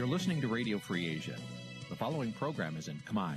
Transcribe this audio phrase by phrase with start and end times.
[0.00, 1.36] You're listening to Radio Free Asia.
[1.90, 3.34] The following program is in Khmer.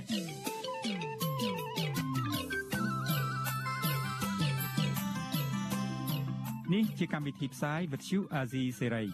[6.74, 9.08] នេះជាកម្មវិធីផ្សាយ Vuthu Azizi Serai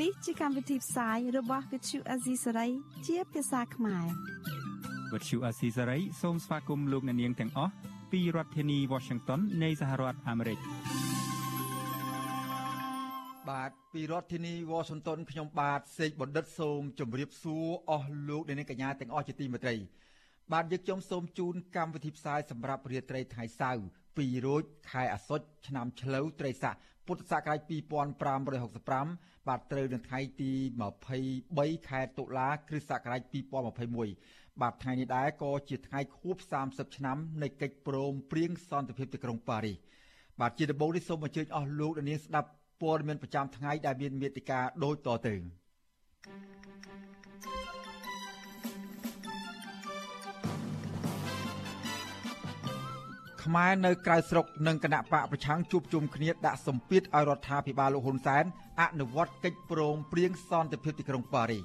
[0.00, 2.70] នេះជាកម្មវិធីផ្សាយរបស់ Vuthu Azizi Serai
[3.06, 4.06] ជាភាសាខ្មែរ
[5.12, 7.72] Vuthu Azizi Serai សូមស្វាគមន៍លោកអ្នកនាងទាំងអស់
[8.12, 10.58] ពីរដ្ឋធានី Washington នៃសហរដ្ឋអាមេរិក
[13.48, 19.74] បាទ ពីរដ្ឋធានីវ៉ាស៊ីនតោនខ្ញុំបាទសេកបណ្ឌិតសូមជម្រាបសួរអស់លោកអ្នកនាងកញ្ញាទាំងអស់ជាទីមេត្រី
[20.52, 23.82] បាទយើងខ្ញុំសូមជូនកម្មវិធីផ្សាយសម្រាប់រាត្រីថ្ងៃសៅរ៍
[24.14, 26.74] 2រោចខែអាសត់ឆ្នាំឆ្លូវត្រីស័ក
[27.06, 27.60] ពុទ្ធសករាជ
[28.54, 30.52] 2565បាទត្រូវនៅថ្ងៃទី
[31.20, 33.22] 23ខែតុលាគ្រិស្តសករាជ
[33.96, 36.36] 2021បាទថ្ងៃនេះដែរក៏ជាថ្ងៃខួប
[36.66, 39.76] 30ឆ្នាំនៃកិច្ចព្រមព្រៀងសន្តិភាពទីក្រុងប៉ារីស
[40.40, 42.50] បាទជាដំបូងនេះសូមអញ្ជើញអស់លោកអ្នកនាងស្ដាប់
[42.82, 45.34] ព័ត៌មានប្រចាំថ្ងៃដែលមានមេតិការដូចតទៅ
[53.46, 58.44] ខ្មែរនៅក្រៅស្រុកនិងគណៈបកប្រឆាំងជួបជុំគ្នាដាក់សម្ពាធឲ្យរដ្ឋាភិបាលលោកហ៊ុនសែន
[58.80, 61.60] អនុវត្តកិច្ចព្រមព្រៀងសន្តិភាពទីក្រុងប៉ារី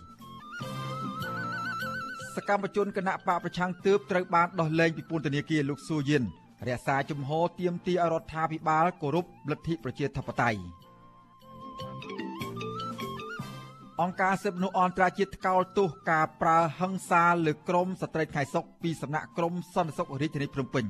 [2.35, 6.23] សកម្មជនគណៈបកប្រឆាំងទើបត្រូវបានដោះលែងពីពន្ធនាគារលោកស៊ូយិន
[6.67, 10.61] រក្សាជំហរទៀមទីឲ្យរដ្ឋាភិបាលគោរពលទ្ធិប្រជាធិបតេយ្យ
[14.01, 20.85] អង្គការសិទ្ធិមនុស្សអន្តរជាតិថ្កោលទោសការប្រើហិង្សាលើក្រមស្ត្រីថ្ងៃសុកពីសំណាក់ក្រមសន្តិសុខរាជធានីភ្នំពេញ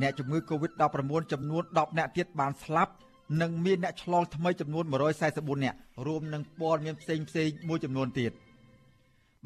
[0.00, 2.92] អ្នកជំងឺ Covid-19 ចំនួន10អ្នកទៀតបានស្លាប់
[3.40, 5.74] និងមានអ្នកឆ្លងថ្មីចំនួន144អ្នក
[6.06, 8.32] រួមនឹងព័ត៌មានផ្សេងផ្សេងមួយចំនួនទៀត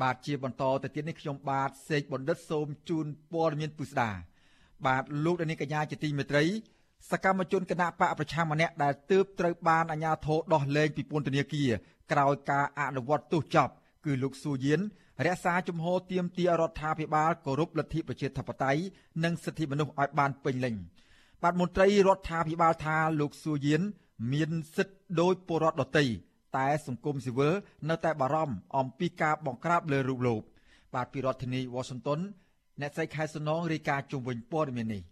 [0.03, 4.11] បាទជាបន្តទៅទៀតនេះខ្ញុំបាទសេកបណ្ឌិតសូមជូនព័ត៌មានពុស្ដា
[4.87, 6.45] បាទលោកដានីកញ្ញាជាទីមេត្រី
[7.11, 11.71] សកម្មជនគណៈបកប្រឆាំងម្នាក់ដែលទើបត្រូវបានអាជ្ញាធរដោះលែងពីពន្ធនាគារ
[12.13, 13.73] ក្រោយការអនុវត្តទោសចប់
[14.05, 14.81] គឺលោកស៊ូយៀន
[15.27, 18.83] រក្សាជំហរទៀមទារដ្ឋាភិបាលគោរពលទ្ធិប្រជាធិបតេយ្យ
[19.25, 20.75] និងសិទ្ធិមនុស្សឲ្យបានពេញលេញ
[21.43, 23.83] បាទមន្ត្រីរដ្ឋាភិបាលថាលោកស៊ូយៀន
[24.33, 26.05] មានសិទ្ធិដោយពលរដ្ឋដទៃ
[26.57, 27.55] តែសង្គមស៊ីវិល
[27.89, 30.43] នៅតែបារម្ភអំពីការបង្ក្រាបលើរូបលោក
[30.95, 32.21] បាទពីរដ្ឋធានីវ៉ាស៊ីនតោន
[32.81, 35.03] អ្នកស្រីខែសំណងរាយការណ៍ជុំវិញព័ត៌មាននេះ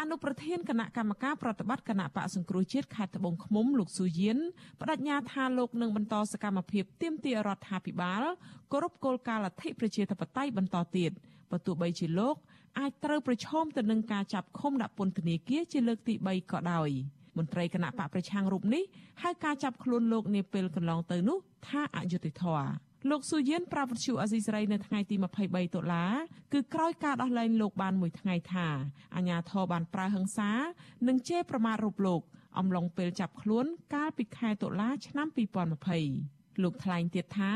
[0.00, 4.38] អនុប្រធានគណៈកម្មការប្រតិបត្តិគណៈបកសង្គ្រោះជាតិខេត្តត្បូងឃ្មុំលោកស៊ូយៀន
[4.80, 8.22] បដិញ្ញាថាលោកនឹងបន្តសកម្មភាពទាមទាររដ្ឋាភិបាល
[8.72, 11.10] គោរពគោលការណ៍លទ្ធិប្រជាធិបតេយ្យបន្តទៀត
[11.50, 12.36] បើទោះបីជាលោក
[12.78, 16.90] អាចត្រូវប្រឈមទៅនឹងការចាប់ឃុំដាក់ពន្ធនាគារជាលើកទី3ក៏ដោយ
[17.36, 18.82] មន្ត្រីគណៈបកប្រឆាំងរូបនេះ
[19.22, 21.38] ហៅការចាប់ខ្លួនលោកនាពេលកន្លងទៅនោះ
[21.68, 22.68] ថាអយុត្តិធម៌
[23.10, 26.04] លោកស៊ូយៀនប្រាប់វិទ្យុអាស៊ីសេរីនៅថ្ងៃទី23តុលា
[26.52, 28.66] គឺក្រោយការដោះលែងលោកបានមួយថ្ងៃថា
[29.16, 30.50] អាញាធរបានប្រើហិង្សា
[31.08, 32.20] និងជេរប្រមាថរូបលោក
[32.58, 35.26] អំឡុងពេលចាប់ខ្លួនកាលពីខែតុលាឆ្នាំ
[35.94, 37.52] 2020លោកថ្លែងទៀតថា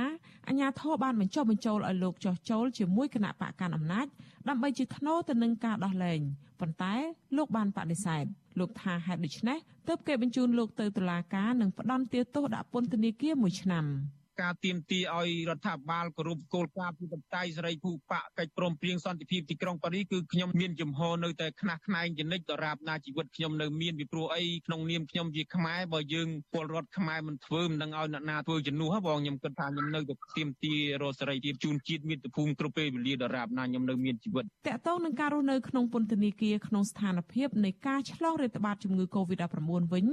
[0.48, 4.06] អាញាធរបានបញ្ចុះបញ្ចូលឲ្យលោកចោះចូលជាមួយគណៈបកកាន់អំណាច
[4.48, 6.20] ដើម្បីជាថ្នូរទៅនឹងការដោះលែង
[6.60, 6.94] ប៉ុន្តែ
[7.37, 8.25] លោកបានបដិសេធ
[8.58, 9.58] លោកថាហេតុដូច្នេះ
[9.88, 13.87] ទើបគេបញ្ជូនលោកទៅតុលាការនិងផ្ដន្ទាទោសដាក់ពន្ធនាគារមួយឆ្នាំ។
[14.41, 40.06] ការទៀមទីឲ្យរដ្ឋាភិបាលគោរពគោលការណ៍ប្រជាធិបតេយ្យសេរីភូបកកិច្ចព្រមព្រៀងសន្តិភាពទីក្រុងប៉ារីសគឺខ្ញុំមានជំហរនៅតែខ្នះខ្នែងជានិច្ចដរាបណាជីវិតខ្ញុំនៅមានពីព្រោះអីក្នុងនាមខ្ញុំជាខ្មែរបើយើងពលរដ្ឋខ្មែរមិនធ្វើមិនដឹងឲ្យអ្នកណាធ្វើជំនួសបងខ្ញុំគិតថាខ្ញុំនៅតែទៀមទីរកសេរីភាពជូនជាតិមាតុភូមិគ្រប់ពេលវេលាដរាបណាខ្ញុំនៅមានជីវិតតកតងនឹងការរស់នៅក្នុងពន្ធនាគារក្នុងស្ថានភាពនៃការឆ្លងរាតត្បាតជំងឺ Covid-19 វិញ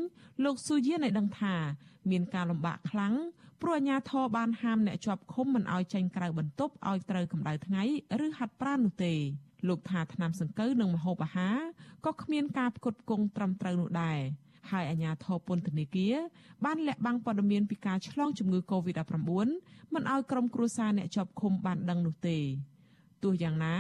[0.43, 1.55] លោកស៊ូយៀនឲ្យដឹងថា
[2.11, 3.13] មានការលំបាកខ្លាំង
[3.61, 7.83] ព្រោះអាជ្ញាធរបានហាមអ្នកជាប់ឃុំមិនឲ្យចេញក្រៅបន្ទប់ឲ្យត្រូវកម្ដៅថ្ងៃ
[8.25, 9.13] ឬហាត់ប្រាណនោះទេ
[9.67, 11.57] លោកថាឆ្នាំសង្កូវនិងមហូបអាហារ
[12.05, 14.19] ក៏គ្មានការផ្គត់ផ្គង់ត្រឹមត្រូវនោះដែរ
[14.71, 16.15] ហើយអាជ្ញាធរពន្ធនាគារ
[16.65, 19.13] បានលាក់បាំងព័ត៌មានពីការឆ្លងជំងឺ Covid-19
[19.93, 22.37] មិនឲ្យក្រុមគ្រួសារអ្នកជាប់ឃុំបានដឹងនោះទេ
[23.23, 23.75] ទោះយ៉ាងណា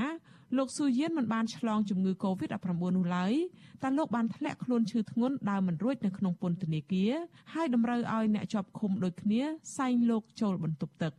[0.57, 3.33] លោកស៊ូយៀនមិនបានឆ្លងជំងឺ Covid-19 នោះឡើយ
[3.81, 7.13] តែលោកបានធ្លាក់ខ្លួនឈឺធ្ងន់ដើរមិនរួចនៅក្នុងពន្ធនាគារ
[7.53, 9.41] ហើយតម្រូវឲ្យអ្នកជាប់ឃុំដូចគ្នា
[9.77, 11.13] សែងលោកចូលបន្ទប់ទឹក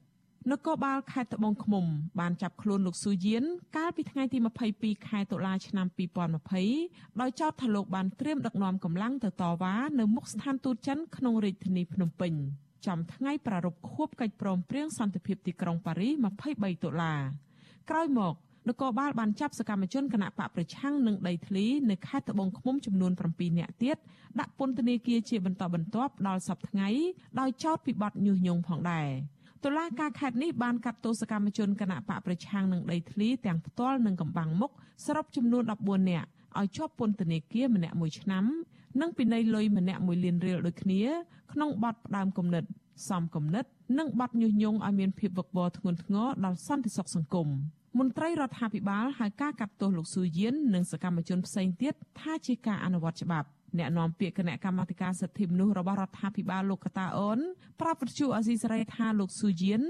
[0.52, 1.84] នគរបាលខេត្តត្បូងឃ្មុំ
[2.20, 3.44] បានចាប់ខ្លួនលោកស៊ូយៀន
[3.76, 4.38] កាលពីថ្ងៃទី
[4.72, 5.86] 22ខែតុលាឆ្នាំ
[6.54, 12.32] 2020ដោយចោទថាលោកបានត្រៀមដឹកនាំកម្លាំងទៅតវ៉ានៅមុខស្ថានទូតចិនក្នុងរាជធានីភ្នំពេញ
[12.86, 16.12] ចំថ្ងៃប្រារព្ធខួបកិច្ចព្រមព្រៀងសន្តិភាពទីក្រុងប៉ារីស
[16.48, 17.14] 23តុលា
[17.90, 18.34] ក្រោយមក
[18.68, 23.96] នគរបាលបានចាប់សកម្មជនគណៈបកប្រឆាំងនឹងដីធ្លីនៅខេត្តត្បូងឃ្មុំចំនួន7នាក់ទៀត
[24.40, 26.88] ដាក់ពន្ធនាគារជាបន្តបន្ទាប់ដល់សប្តាហ៍ថ្ងៃ
[27.40, 29.08] ដោយចោទពីបទញុះញង់ផងដែរ
[29.64, 34.70] តុលាការខេត្តនេះបានកាត់ទោសកម្មជនគណៈបកប្រឆាំងនឹងដីធ្លីទាំងផ្ទាល់និងកំបាំងមុខ
[35.04, 36.28] សរុបចំនួន14នាក់
[36.58, 38.44] ឲ្យជាប់ពន្ធនាគារម្នាក់1ឆ្នាំ
[39.00, 41.02] និងពិន័យលុយម្នាក់1លានរៀលដូចគ្នា
[41.52, 42.64] ក្នុងបទផ្ដាំគំនិត
[43.08, 43.64] សំគំនិត
[43.98, 47.48] និងបទញុះញង់ឲ្យមានភាពវឹកវរធ្ងន់ធ្ងរដល់សន្តិសុខសង្គម
[47.98, 53.48] មន្ត្រីរដ្ឋាភិបាលហៅការកាត់ទោសលោកស៊ូយៀននិងសកម្មជនផ្សេងទៀតថាជាការអនុវត្តច្បាប់
[53.78, 57.38] អ្នកនាំពាក្យគណៈកម្មាធិការសិទ្ធិមនុស្សរបស់រដ្ឋាភិបាលលោកកតាអូន
[57.80, 59.82] ប្រាប់វិទ្យុអាស៊ីសេរីថាលោកស៊ូយៀន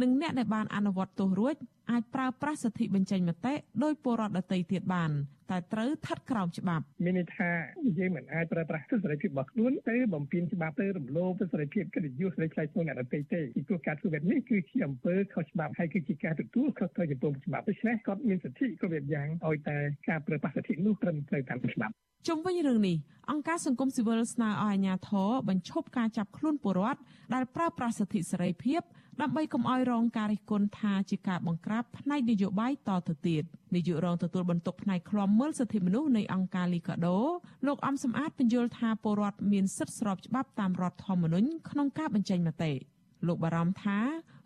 [0.00, 1.54] និងអ្នកដែលបានអនុវត្តទោសរួច
[1.90, 3.54] អាចប្រើប្រាស់សិទ្ធិបញ្ចេញមតិ
[3.84, 5.12] ដោយពលរដ្ឋដទៃទៀតបាន
[5.50, 7.50] តែត្រូវស្ថិតក្រោមច្បាប់មានន័យថា
[7.98, 19.76] យើងមិនអាចប្រើប្រាស់សិទ្ធិសេរីភាពរបស់ខ្លួនទៅបំពេញច្បាប់ទៅរំលោភសេរីភាពកិត្តិយសសេរីផ្លាយខ្លួនអ្នកដទៃទេពីព្រោះការធ្វើបែបនេះគឺជាអំពើខុសច្បាប់ហើយគឺជាការទទួលខុសត្រូវចំពោះច្បាប់ដូច្នេះគាត់មានសិទ្ធិគ្រប់យ៉ាងឲ្យតែ
[20.08, 21.94] ការប្រើប្រាស់សិទ្ធិនោះត្រឹមត្រូវតាមច្បាប់
[22.28, 22.96] ជុំវិញរឿងនេះ
[23.30, 27.00] អង្គការសង្គមស៊ីវិលស្នើឲ្យអាជ្ញាធរបញ្ឈប់ការចាប់ខ្លួនពលរដ្ឋ
[27.34, 28.80] ដែលប្រើប្រាស់សិទ្ធិសេរីភាព
[29.22, 33.42] ដើម្បីកុំឲ្យរងការរិះគន់ថាជាការបង្ក្រាបផ្នែកនយោបាយតទៅទៀត
[33.74, 37.18] នាយករងទទួលបន្ទុកផ្នែកឃ្លាំមើលសិទ្ធិមនុស្សនៃអង្គការលីកាដូ
[37.66, 42.72] លោកអំសំអាតបញ្យល់ថាពលរដ្ឋមានសិទ្ធិស្របច្បាប់តាមរដ្ឋធម្មនុញ្ញក្នុងការបញ្ចេញមតិ
[43.26, 43.98] លោកបារម្ភថា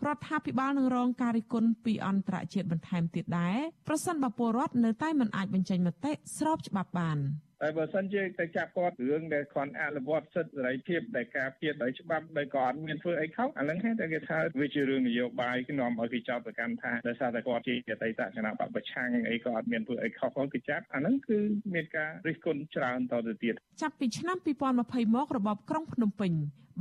[0.07, 3.57] រដ្ឋាភិបាលនឹងរងការរិះគន់ពីអន្តរជាតិបន្ថែមទៀតដែរ
[3.89, 7.19] ប្រសិនបើពលរដ្ឋនៅតែមិនអាចបញ្ចេញមតិស្របច្បាប់បាន។
[7.63, 21.39] តែបើសិនជាទៅចាប់គាត់រឿងដែលគាត់អនុវត្តសិទ្ធិសេរីភាពដែលការពារដោយច្បាប់ដោយក៏អត់មានធ្វើអីខុសអានឹងគេតែគេថាវាជារឿងនយោបាយគេនាំឲ្យគេចោទប្រកាន់ថាដោយសារតែគាត់ជាអតីតគណៈបព្វប្រឆាំងអីក៏អត់មានធ្វើអីខុសគាត់គេចាប់អានឹងគឺ
[21.75, 24.37] មានការរិះគន់ច្រើនតទៅទៀតចាប់ពីឆ្នាំ
[24.77, 26.33] 2020មករបបក្រុងភ្នំពេញ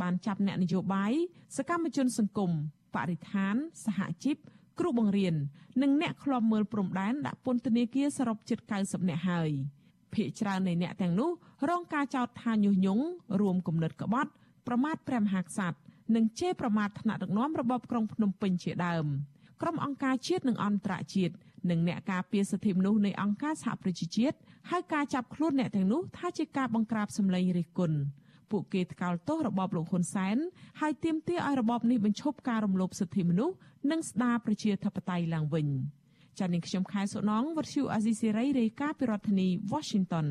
[0.01, 1.13] បានចាប់អ្នកនយោបាយ
[1.57, 2.51] សកម្មជនសង្គម
[2.95, 4.37] បរិស្ថានសហជីព
[4.79, 5.35] គ្រូបង្រៀន
[5.81, 9.51] និងអ្នកឃ្លាំមើលព្រំដែនដាក់ពន្ធនាគារសរុបជិត90នាក់ហើយ។
[10.13, 11.29] ភ្នាក់ច្រើននៃអ្នកទាំងនោះ
[11.69, 13.03] រងការចោទថាញុះញង់
[13.41, 14.31] រួមគំនិតក្បត់
[14.67, 15.77] ប្រមាថព្រះមហាក្សត្រ
[16.15, 19.05] និងជេរប្រមាថថ្នាក់ដឹកនាំរបបក្រុងភ្នំពេញជាដើម
[19.61, 21.33] ក្រុមអង្គការជាតិនិងអន្តរជាតិ
[21.69, 24.37] និងអ្នកការពារសិទ្ធិមនុស្សនៃអង្គការសហប្រជាជាតិ
[24.71, 27.97] ហៅការចាប់ខ្លួនអ្នកទាំងនោះថាជាការបង្ក្រាបសម្លេងរិះគន់
[28.51, 30.37] ពួកគេថ្កោលទោសរបបលោកហ៊ុនសែន
[30.79, 33.55] ហើយទាមទារឲ្យរបបនេះបញ្ឈប់ការរំលោភសិទ្ធិមនុស្ស
[33.91, 35.67] និងស្ដារប្រជាធិបតេយ្យឡើងវិញ។
[36.39, 40.27] ចា៎នាងខ្ញុំខែសុណងវັດឈូអាស៊ីសេរីរាយការណ៍ពីរដ្ឋធានី Washington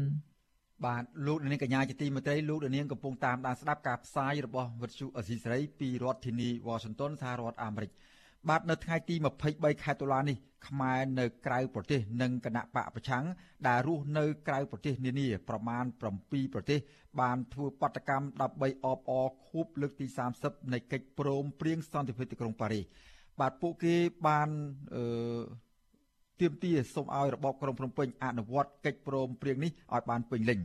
[0.84, 7.90] បាទលោកនាងកញ្ញាជាទីមេត្រីលោកនាងកំពុងតាមដានស្ដាប់ការផ្សាយរបស់វិទ្យុអេស៊ីសេរីពីរដ្ឋធានី Washington សហរដ្ឋអាមេរិក
[8.48, 9.14] បាទនៅថ្ងៃទី
[9.50, 10.36] 23ខែតុលានេះ
[10.68, 13.24] ខ្មែរនៅក្រៅប្រទេសនិងគណៈបកប្រឆាំង
[13.68, 15.84] ដែលរស់នៅក្រៅប្រទេសនានាប្រមាណ
[16.18, 16.78] 7ប្រទេស
[17.20, 20.06] បានធ្វើបដកម្មដើម្បីអបអរខួបលើកទី
[20.40, 22.84] 30នៃកិច្ចព្រមព្រៀងសន្តិភាពទីក្រុងប៉ារីស
[23.40, 24.48] បាទពួកគេបាន
[24.94, 25.04] អឺ
[26.40, 30.60] ទាមទារសូមឲ្យរបបក្រុងភ្នំពេញអនុវត្តកិច្ចព្រមព្រៀងនេះឲ្យបានពេញលេញ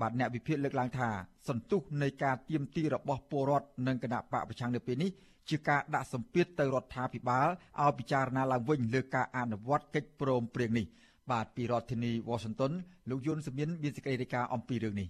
[0.00, 1.08] បាទអ្នកវិភាគលើកឡើងថា
[1.48, 5.10] សន្ទុះនៃការទាមទាររបស់ពលរដ្ឋនិងគណៈបកប្រឆាំងនៅពេលនេះ
[5.48, 7.48] ជាការដាក់សម្ពាធទៅរដ្ឋាភិបាល
[7.80, 10.86] ឲ្យពិចារណាឡើងវិញលើការអនុវត្តកិច្ចព្រមព្រៀងនេះ
[11.30, 12.72] បាទពីរដ្ឋធានី Washington
[13.10, 15.08] លោកយុនសមៀនមានសេចក្តីរាយការណ៍អំពីរឿងនេះ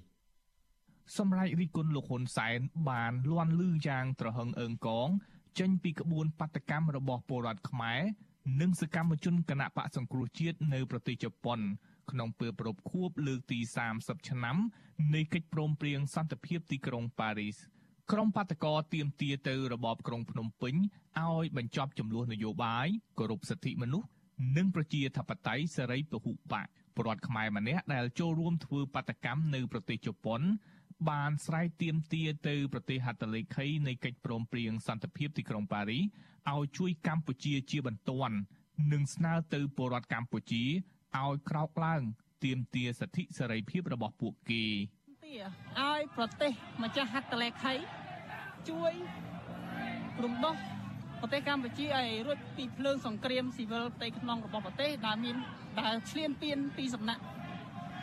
[1.16, 2.60] សម្រាប់រិះគន់លោកហ៊ុនសែន
[2.90, 5.08] បានលន់លឺយ៉ាងត្រហឹងអើងកង
[5.58, 8.00] ចេញពីក្បួនបាតកម្មរបស់ពលរដ្ឋខ្មែរ
[8.60, 11.60] និងសកម្មជនគណៈបកសង្គ្រោះជាតិនៅប្រទេសជប៉ុន
[12.10, 13.58] ក្នុងពេលប្រពខួបលើកទី
[13.94, 14.56] 30ឆ្នាំ
[15.14, 17.56] នៃកិច្ចព្រមព្រៀងសន្តិភាពទីក្រុងប៉ារីស
[18.12, 20.74] ក្រុមបាតកោទៀមទាទៅរបបក្រុងភ្នំពេញ
[21.20, 22.86] ឲ្យបញ្ចប់ចំនួននយោបាយ
[23.18, 24.08] គោរពសិទ្ធិមនុស្ស
[24.56, 30.40] និងប្រជាធិបតេយ្យសេរីពហុបកពលរដ្ឋខ្មែរម្នាក់ដែលចូលរួមធ្វើបាតកម្មនៅប្រទេសជប៉ុន
[31.10, 35.98] បានស្រែកទៀមទាទៅប្រទេសហត្ថលេខីនៃកិច្ចព្រមព្រៀងសន្តិភាពទីក្រុងប៉ារី
[36.50, 38.36] ឲ្យជួយកម្ពុជាជាបន្ទាន់
[38.92, 40.62] និងស្នើទៅពលរដ្ឋកម្ពុជា
[41.18, 42.02] ឲ្យក្រោកឡើង
[42.44, 44.64] ទាមទារសិទ្ធិសេរីភាពរបស់ពួកគេ
[45.24, 45.34] ទា
[45.80, 46.50] ឲ្យប្រទេស
[46.82, 47.74] ម្ចាស់ហត្ថលេខី
[48.68, 48.92] ជួយ
[50.24, 50.54] រំដោះ
[51.20, 55.36] ប្រទេសកម្ពុជាឲ្យរួចពីភ្លើងសង្គ្រាមស៊ីវិលផ្ទៃក្នុងរបស់ប្រទេសដែលមាន
[55.80, 57.22] ដែលឈ្លានពានពីសំណាក់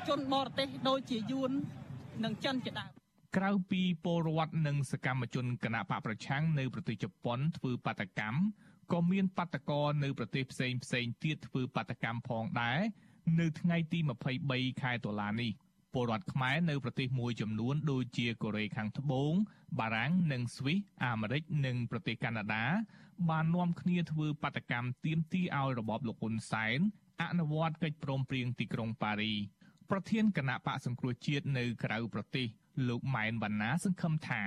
[0.07, 1.51] ជនបរទេសដូចជាយួន
[2.23, 2.98] និងចិនជាដើម
[3.37, 8.39] ក្រៅពីពលរដ្ឋនិងសកម្មជនគណបកប្រឆាំងនៅប្រទេសជប៉ុនធ្វើបាតកម្ម
[8.91, 12.79] ក៏មានបាតកោនៅប្រទេសផ្សេងផ្សេងទៀតធ្វើបាតកម្មផងដែរ
[13.39, 13.99] នៅថ្ងៃទី
[14.41, 15.51] 23ខែតុលានេះ
[15.93, 19.33] ពលរដ្ឋខ្មែរនៅប្រទេសមួយចំនួនដូចជាកូរ៉េខាងត្បូង
[19.79, 22.65] បារាំងនិងស្វីសអាមេរិកនិងប្រទេសកាណាដា
[23.29, 26.79] បាននាំគ្នាធ្វើបាតកម្មទាមទារឲ្យរបបលោកហ៊ុនសែន
[27.21, 29.33] អនុវត្តកិច្ចព្រមព្រៀងទីក្រុងប៉ារី
[29.89, 32.47] ប្រធានគណៈបកសង្គ្រោះជាតិនៅក្រៅប្រទេស
[32.87, 34.41] លោកម៉ែនវណ្ណាសង្ឃឹមថា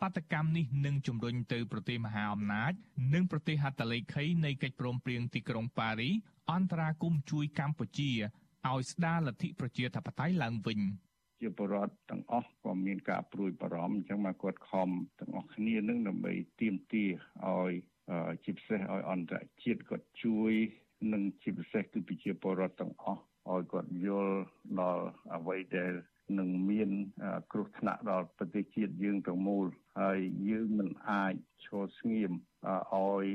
[0.00, 2.72] បាតកម្មនេះនឹងជំរុញទៅប្រទេសមហាអំណាច
[3.14, 6.10] និងប្រទេសហត្ថលេខីនៃកិច្ចព្រមព្រៀងទីក្រុងប៉ារី
[6.52, 8.10] អន្តរាគមជួយកម្ពុជា
[8.66, 10.80] ឲ្យស្ដារលទ្ធិប្រជាធិបតេយ្យឡើងវិញ
[11.40, 14.88] ជាបរដ្ឋទាំងអស់ក៏មានការព្រួយបារម្ភអញ្ចឹងមកគាត់ខំ
[15.20, 17.04] ទាំងអស់គ្នានឹងដើម្បីទៀមទា
[17.46, 17.72] ឲ្យ
[18.44, 20.52] ជាពិសេសឲ្យអន្តរជាតិគាត់ជួយ
[21.12, 24.36] និងជាពិសេសគឺប្រជាពលរដ្ឋទាំងអស់ឲ្យគាត់យល់
[24.80, 25.04] ដល់
[25.36, 25.92] អ្វីដែល
[26.38, 26.90] នឹងមាន
[27.52, 29.66] គ្រោះថ្នាក់ដល់ប្រទេសជាតិយើងទាំងមូល
[30.00, 30.18] ហើយ
[30.50, 32.32] យើងមិនអាចឈឈរស្ងៀម
[32.92, 33.26] ឲ្យ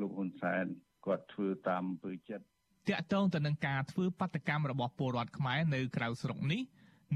[0.00, 0.64] លោកហ៊ុនសែន
[1.06, 2.44] គាត់ធ្វើតាមអំពើចិត្ត
[2.88, 6.62] តាក់ទងទៅនឹងការធ្វើបាតកម្មរបស់ពលរដ្ឋខ្មែរនៅក្រៅស្រុកនេះ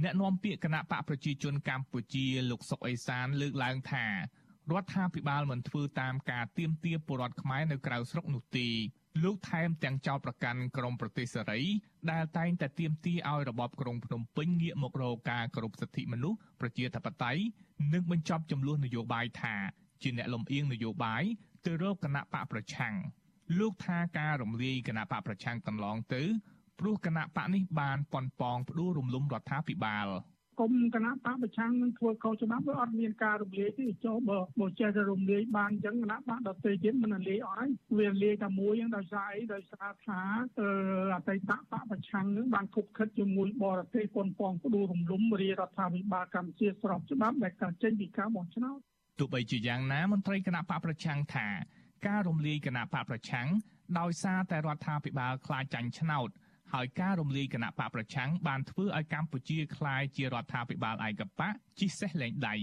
[0.03, 4.13] អ្នកនាំពាក្យគណៈបកប្រជាជនកម្ពុជាលោកសុកអេសានលើកឡើងថារ
[4.83, 8.69] ដ្ឋាភិបាលមិនធ្វើតាមការទៀមទាពលរដ្ឋខ្មែរនៅក្រៅស្រុកនោះទេ
[9.23, 11.61] លោកថែមទាំងចោទប្រកាន់ក្រមប្រទេសសេរី
[12.11, 17.43] ដែលតែងតែទាមទារឲ្យរបបក្រុងភ្នំពេញងាកមករកការគោរពសិទ្ធិមនុស្សប្រជាធិបតេយ្យ
[17.93, 19.55] និងបញ្ចប់ចំនួននយោបាយថា
[20.03, 21.23] ជាអ្នកលំអៀងនយោបាយ
[21.65, 22.95] ទៅរកគណៈបកប្រឆាំង
[23.59, 26.23] លោកថាការរំលាយគណៈបកប្រឆាំងកន្លងទៅ
[26.81, 30.07] ព្រោះគណៈបកនេះបានប៉ុនប៉ងផ្ដួលរំលំរដ្ឋាភិបាល
[30.61, 40.21] គុំគណៈបកប្រឆាំងនឹងធ្វើខុសច្បាប់វាអត់មានការរំលាយទេចុះបើបើចេះតែរំលាយបានអញ្ចឹងគណៈបកដទៃទៀតមិនលាយអត់ហើយវាលាយតែមួយហ្នឹងដោយសារអីដោយសារថា
[41.15, 48.79] អតីតបកប្រឆាំងនឹងបានគប់ខិតជាមួយបរទេសប៉ុនប៉ងផ្ដួលរំលំរាជរដ្ឋាភិបាលកម្ពុជាស្របច្បាប់ដែលកើតចេញពីការបោះឆ្នោត
[49.19, 51.47] ទោះបីជាយ៉ាងណាមន្ត្រីគណៈបកប្រឆាំងថា
[52.07, 53.49] ការរំលាយគណៈបកប្រឆាំង
[53.99, 56.29] ដោយសារតែរដ្ឋាភិបាលខ្លាចចាញ់ឆ្នោត
[56.73, 62.57] ហើយការរំលាយគណៈបកប្រឆាំងបានធ្វើឲ្យកម្ពុជាក្លាយជារដ្ឋាភិបាលឯកបកជិះសេះលែងដៃ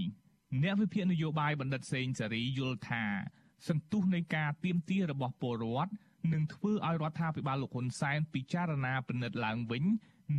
[0.64, 3.04] អ្នកវិភាគនយោបាយបណ្ឌិតសេងសេរីយល់ថា
[3.68, 5.92] សន្ទុះនៃការទៀមទារបស់ពលរដ្ឋ
[6.34, 9.84] នឹងធ្វើឲ្យរដ្ឋាភិបាលលោកហ៊ុនសែនពិចារណាពិនិត្យឡើងវិញ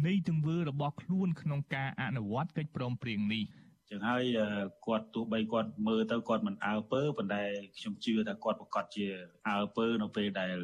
[0.07, 3.45] នៃទង្វើរបស់ខ្លួនក្នុងការអនុវត្តកិច្ចព្រមព្រៀងនេះ។
[3.91, 4.25] ចឹងហើយ
[4.87, 7.43] គាត់ទោះបីគាត់មើលទៅគាត់មិនអើពើប៉ុន្តែ
[7.79, 9.07] ខ្ញុំជឿថាគាត់ប្រកាសជា
[9.49, 10.57] អើពើនៅពេលដែល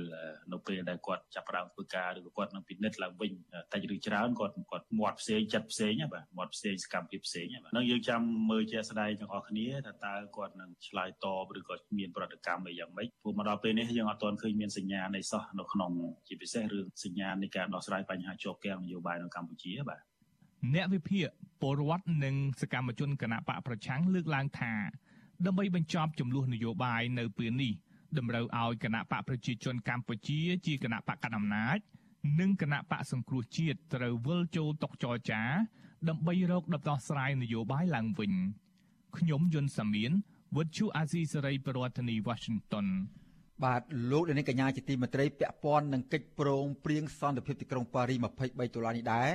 [0.52, 3.33] នៅពេលដែលគាត់ចាប់ផ្ដើមធ្វើការឬក៏គាត់នឹងពិនិត្យឡើងវិញ
[3.73, 15.90] តែឬច្រើនគាត់គាត់មាត់ផ្សេងចិត្តផ្សេងបាទមាត់ផ្សេងសកម្មភាពផ្សេងបាទនឹងយើងចាំមើលជាក់ស្ដែងទាំងអស់គ្នាថាតើគាត់នឹងឆ្លើយតបឬក៏មានប្រតិកម្មអីយ៉ាងម៉េចព្រោះមកដល់ពេលនេះយើងអត់ទាន់ឃើញមានសញ្ញានៃសោះនៅក្នុង
[16.28, 20.02] ជាពិសេសរឿងសញ្ញានៃការដោះស្រាយបញ្ហាជាប់គាំងនយោបាយនៅកម្ពុជាបាទ
[20.75, 21.27] អ្នកវិភាគ
[21.61, 24.73] ពលរដ្ឋនិងសកម្មជនគណបកប្រឆាំងលើកឡើងថា
[25.47, 27.73] ដើម្បីបញ្ចប់ចំនួននយោបាយនៅពេលនេះ
[28.19, 31.79] តម្រូវឲ្យគណៈបកប្រជាជនកម្ពុជាជាគណៈបកកណ្ដាលអំណាច
[32.41, 35.43] និងគណៈបកសង្គ្រោះជាតិត្រូវវិលចូលតុចរចា
[36.09, 38.33] ដើម្បីរកដំណោះស្រាយនយោបាយឡើងវិញ
[39.19, 40.13] ខ្ញុំយុនសាមៀន
[40.57, 42.87] វិទ្យុអាស៊ីសេរីប្រធានាធិបតី Washington
[43.65, 49.31] បាទលោកលានកញ្ញាជាទីមេត្រីពាក់ព័ន្ធនឹងកិច្ចព្រមព្រៀងសន្តិភាពទីក្រុងប៉ារី23ដុល្លារនេះដែរ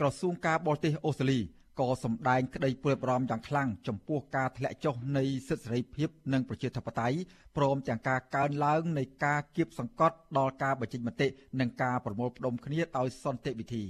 [0.00, 1.40] ក្រសួងការបរទេសអូស្ត្រាលី
[1.80, 7.16] ក៏សម្ដែងក្តីព្រួយបារម្ភយ៉ាងខ្លាំងចំពោះការធ្លាក់ចុះនៃសិទ្ធិសេរីភាពនិងប្រជាធិបតេយ្យ
[7.56, 11.28] ព្រមទាំងការកើនឡើងនៃការគៀបសង្កត់ដល់ការបញ្ចេញមតិ
[11.60, 13.84] និងការប្រមូលផ្ដុំគ្នាដោយសន្តិវិធី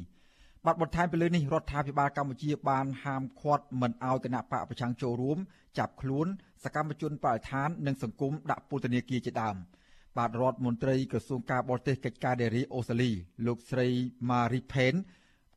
[0.65, 5.39] បាទបន្ថែមពីលើនេះរដ្ឋាភិបាលកម្ពុជាបានហាមឃាត់មិនឲ្យគណៈបកប្រឆាំងចូលរួម
[5.79, 6.27] ចាប់ខ្លួន
[6.65, 9.57] សកម្មជនបរិស្ថាននិងសង្គមដាក់ពន្ធនាគារជាដើម
[10.17, 13.11] បាទរដ្ឋមន្ត្រីក្រសួងការបរទេសកិច្ចការនារីអូស្ត្រាលី
[13.47, 13.87] លោកស្រី
[14.29, 14.97] Marie Pen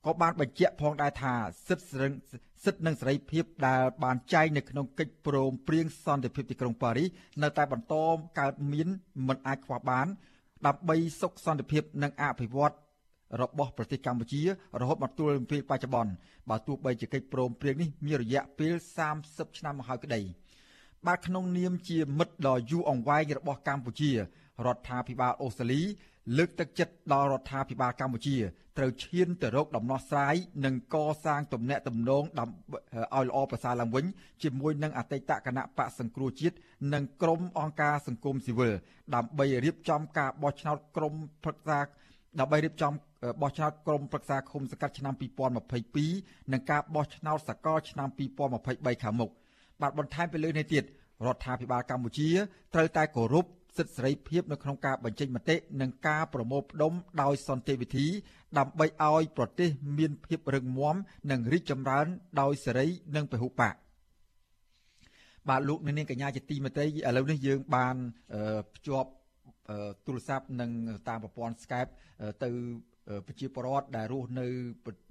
[0.05, 1.33] ក៏បានបញ្ជាក់ផងដែរថា
[1.67, 1.87] សិទ្ធិ
[2.65, 7.09] សិទ្ធិនិងសេរីភាពដែលបានចែងនៅក្នុងកិច្ចព្រមព្រៀងសន្តិភាពទីក្រុងប៉ារីស
[7.43, 7.95] នៅតែបន្ត
[8.39, 8.87] កើតមាន
[9.27, 10.07] មិនអាចខ្វះបាន
[10.67, 12.75] ដើម្បីសុខសន្តិភាពនិងអភិវឌ្ឍ
[13.41, 14.41] របស់ប្រទេសកម្ពុជា
[14.79, 16.11] រហូតមកទល់ពេលបច្ចុប្បន្ន
[16.49, 18.73] បើទោះបីជាកិច្ចព្រមព្រៀងនេះមានរយៈពេល
[19.15, 20.21] 30ឆ្នាំមកហើយក្តី
[21.07, 24.17] បាទក្នុងនាមជាមិត្តដ៏យូរអង្វែងរបស់កម្ពុជារ
[24.75, 25.81] ដ្ឋាភិបាលអូស្ត្រាលី
[26.37, 28.37] លើកទឹកចិត្តដល់រដ្ឋាភិបាលកម្ពុជា
[28.77, 34.05] ត្រូវឈានទៅរកដំណោះស្រាយនិងកសាងទំនាក់ទំនងឲ្យល្អប្រសើរឡើងវិញ
[34.43, 36.55] ជាមួយនឹងអតីតគណៈបកសង្គ្រោះជាតិ
[36.93, 38.73] និងក្រមអង្គការសង្គមស៊ីវិល
[39.15, 41.79] ដើម្បីរៀបចំការបោះឆ្នោតក្រមប្រឹក្សា
[42.39, 42.93] ដើម្បីរៀបចំ
[43.41, 45.13] បោះឆ្នោតក្រមប្រឹក្សាឃុំសង្កាត់ឆ្នាំ
[45.83, 48.07] 2022និងការបោះឆ្នោតសកលឆ្នាំ
[48.55, 49.31] 2023ខាងមុខ
[49.81, 50.83] បាទបន្ថែមពីលើនេះទៀត
[51.25, 52.29] រដ្ឋាភិបាលកម្ពុជា
[52.73, 53.45] ត្រូវតែគោរព
[53.77, 58.07] សិទ្ធិសេរីភាពនៅក្នុងការបញ្ចេញមតិនិងការប្រមូលផ្ដុំដោយសន្តិវិធី
[58.57, 60.95] ដើម្បីឲ្យប្រទេសមានភាពរឹងមាំ
[61.31, 62.05] និងរីកចម្រើន
[62.41, 63.75] ដោយសេរីនិងពហុបក
[65.49, 67.95] បាទលោកនាងកញ្ញាជាទីមេត្រីឥឡូវនេះយើងបាន
[68.75, 69.09] ភ្ជាប់
[70.05, 70.71] ទូរស័ព្ទនិង
[71.07, 71.91] តាមប្រព័ន្ធ Skype
[72.43, 72.49] ទៅ
[73.27, 74.45] ប្រជាពលរដ្ឋដែលរស់នៅ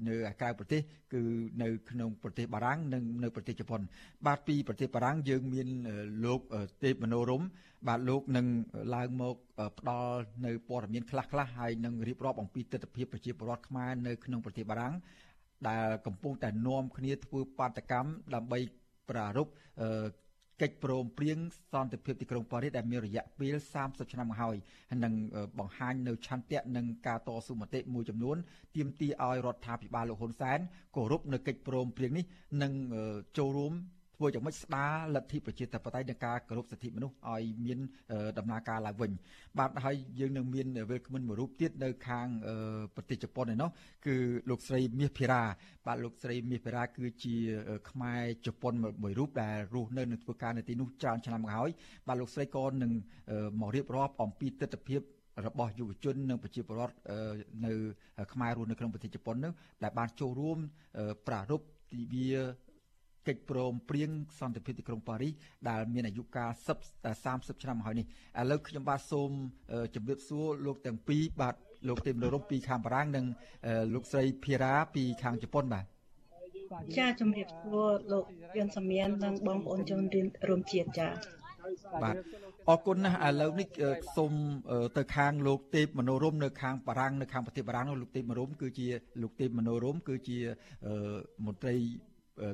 [0.09, 0.81] នៅក្រៅប្រទេស
[1.13, 1.23] គឺ
[1.63, 3.81] នៅក្នុងប្រទេសបារាំងនិងនៅប្រទេសជប៉ុន
[4.27, 5.69] បាទពីប្រទេសបារាំងយើងមាន
[6.25, 6.41] លោក
[6.85, 7.43] ទេពមនោរម
[7.89, 8.47] បាទលោកនឹង
[8.95, 9.37] ឡើងមក
[9.79, 14.95] ផ្ដល់នៅព័ត៌មានខ្លះខ្លះហើយនឹងរៀបរាប់អំពីទស្សនវិជ្ជាប្រជាពលរដ្ឋខ្មែរនៅក្នុងប្រទេសបារាំង
[15.69, 18.59] ដែលកំពុងតែនាំគ្នាធ្វើបាតកម្មដើម្បី
[19.11, 19.53] ប្រារព្ធ
[20.63, 21.39] កិច្ចព្រមព្រៀង
[21.73, 24.57] សន្តិភាពទីក្រុងប៉ារីសដែលមានរយៈពេល30ឆ្នាំមកហើយ
[25.05, 25.15] នឹង
[25.59, 28.37] បង្ហាញនៅឆន្ទៈនិងការតស៊ូមតិមួយចំនួន
[28.77, 30.59] ទាមទារឲ្យរដ្ឋាភិបាលលោកហ៊ុនសែន
[30.97, 32.25] គោរពនៅកិច្ចព្រមព្រៀងនេះ
[32.63, 32.73] និង
[33.39, 33.73] ចូលរួម
[34.19, 37.79] ធ្វើយ៉ាងម៉េចស្ដារលទ្ធិប្រជាធិបតេយ្យនិងការគោរពសិទ្ធិមនុស្សឲ្យមាន
[38.39, 39.11] ដំណើរការឡើងវិញ
[39.59, 42.27] បាទហើយយើងនឹងមានវេលគ្មិនមួយរូបទៀតនៅខាង
[42.97, 43.71] ប្រទេសជប៉ុនឯនោះ
[44.07, 44.17] គឺ
[44.51, 45.43] លោកស្រីមាសភិរា
[45.87, 47.35] បាទលោកស្រីមាសភិរាគឺជា
[47.91, 51.71] ខ្មែរជប៉ុនមួយរូបដែលរស់នៅនឹងធ្វើការនៅទីនោះច្រើនឆ្នាំមកហើយ
[52.09, 52.93] បាទលោកស្រីក៏នឹង
[53.61, 54.97] មករៀបរាប់អំពីទស្សនវិជ្ជា
[55.47, 56.95] របស់យុវជននិងប្រជាពលរដ្ឋ
[57.67, 57.73] នៅ
[58.33, 60.59] ខ្មែររស់នៅក្នុងប្រទេសជប៉ុននោះដែលបានចូលរួម
[61.29, 62.31] ប្រារព្ធទិវា
[63.29, 65.33] កិច្ចព្រមព្រៀងសន្តិភាពទីក្រុងប៉ារីស
[65.69, 66.51] ដែលមានអាយុកាល
[67.07, 68.07] 30ឆ្នាំហើយនេះ
[68.41, 69.31] ឥឡូវខ្ញុំបាទសូម
[69.95, 71.55] ជម្រាបសួរលោកទាំងពីរបាទ
[71.89, 73.27] លោកទេមនរមពីខាងបារាំងនិង
[73.95, 75.85] លោកស្រីភារាពីខាងជប៉ុនបាទ
[76.99, 78.25] ចាជំរាបសួរលោក
[78.59, 80.01] យន្តសមៀននិងបងប្អូនជន
[80.49, 81.09] រួមជាតិចា
[82.03, 82.15] បាទ
[82.69, 83.69] អរគុណណាស់ឥឡូវនេះ
[84.17, 84.33] សូម
[84.97, 88.87] ទៅខាងលោកទេពមនោរមនៅខាងបារាំងនៅខាងប្រទេសបារាំងនោះលោកទេពមនោរមគឺជា
[89.23, 90.39] លោកទេពមនោរមគឺជា
[91.47, 91.75] មន្ត្រី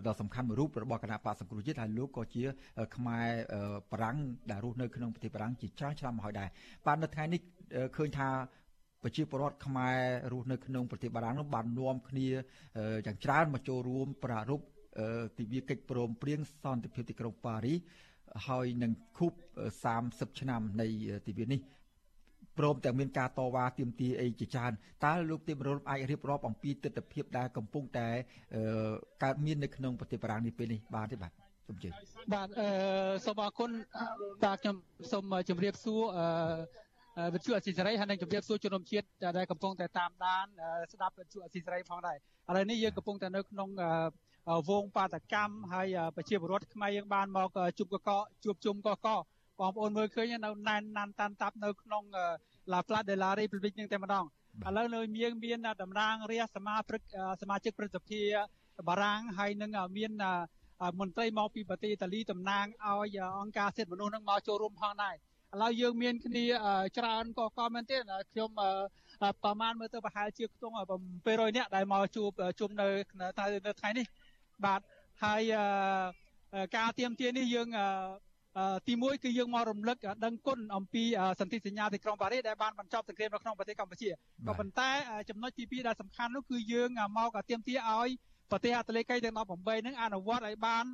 [0.07, 2.43] ដ៏សំខាន់មួយរូបរបស់គណៈបកសង្គ្រោះជាតិហើយលោកក៏ជា
[2.97, 3.27] ខ្មែរ
[3.93, 4.17] បារាំង
[4.51, 6.49] ដែលរស់នៅក្នុងប្រទេសបារាំងជាច្រើនឆ្នាំមកហើយដែរ
[6.87, 7.41] បាទនៅថ្ងៃនេះ
[7.97, 8.29] ឃើញថា
[9.03, 9.99] ប្រជាពលរដ្ឋខ្មែរ
[10.33, 12.29] រស់នៅក្នុងប្រទេសបារាំងនោះបាននាំគ្នា
[13.07, 14.67] យ៉ាងច្រើនមកចូលរួមប្រារព្ធ
[15.39, 17.79] ទិវាកិច្ចព្រមព្រៀងសន្តិភាពទីក្រុងប៉ារីស
[18.49, 19.33] ហើយនឹងខូប
[19.87, 20.87] 30ឆ្នាំនៃ
[21.29, 21.61] ទិវានេះ
[22.59, 24.73] ព្រមទាំងមានការតវ៉ាទាមទារអីជាច្រើន
[25.05, 28.09] តើលោកទេពរលអាចរៀបរាប់អំពីទស្សនវិជ្ជាដែលកំពុងតែ
[29.25, 31.33] កើតមាននៅក្នុងប្រទេសបារាំងនេះពេលនេះបានទេបាទ
[31.67, 31.89] សូមជឿ
[32.35, 32.69] បាទអឺ
[33.27, 33.71] សូមអរគុណ
[34.45, 34.77] បាទខ្ញុំ
[35.13, 39.07] សូមជម្រាបសួរអឺវិទ្យុអសីសេរីហើយនឹងជម្រាបសួរជនរួមជាតិ
[39.39, 40.47] ដែលកំពុងតែតាមដាន
[40.93, 42.19] ស្ដាប់វិទ្យុអសីសេរីផងដែរឥ
[42.57, 43.69] ឡូវនេះយើងកំពុងតែនៅក្នុង
[44.69, 48.11] វងបាតកម្មហើយប្រជាពលរដ្ឋខ្មែរយើងបានមកជួបកក
[48.45, 49.09] ជួបជុំកក
[49.61, 52.03] បងប្អូនមើលឃើញនៅណែនណាន់តាន់តាប់នៅក្នុង
[52.73, 54.25] La Plaza de la République នឹងតែម្ដង
[54.67, 57.03] ឥឡូវនៅមានមានតំណាងរាស្ត្រសមាព្រឹក
[57.43, 58.21] សមាជិកព្រឹទ្ធសភា
[58.89, 60.13] បារាំងហើយនឹងមាន
[61.01, 66.45] មន្ត្រីមកពីប្រទេសឥតាលីតំណាងឲ្យអង្គការសិទ្ធិមនុស្សនឹងមកចូលរួមផងដែរឥឡូវយើងមានគ្នា
[66.99, 67.97] ច្រើនក៏ក៏មែនទេ
[68.31, 70.75] ខ្ញុំប្រហែលមើលទៅប្រហែលជាខ្ទង់
[71.17, 72.89] 700នាក់ដែលមកជួបជុំនៅ
[73.21, 74.07] នៅថ្ងៃនេះ
[74.65, 74.81] បាទ
[75.25, 75.43] ហើយ
[76.77, 77.69] ការទៀមទានេះយើង
[78.89, 81.03] ទីមួយគឺយើងមករំលឹកដឹងគុណអំពី
[81.41, 84.11] សន្ធិសញ្ញាទីក្រុងប៉ារីសដែលបានបញ្ចប់សង្គ្រាមនៅក្នុងប្រទេសកម្ពុជា
[84.47, 84.91] ក៏ប៉ុន្តែ
[85.31, 88.09] ចំណុចទី2ដែលសំខាន់នោះគឺយើងមកទៀមទាឲ្យ
[88.51, 90.85] ប្រទេសអតលេកីទាំង18នឹងអនុវត្តឲ្យបាន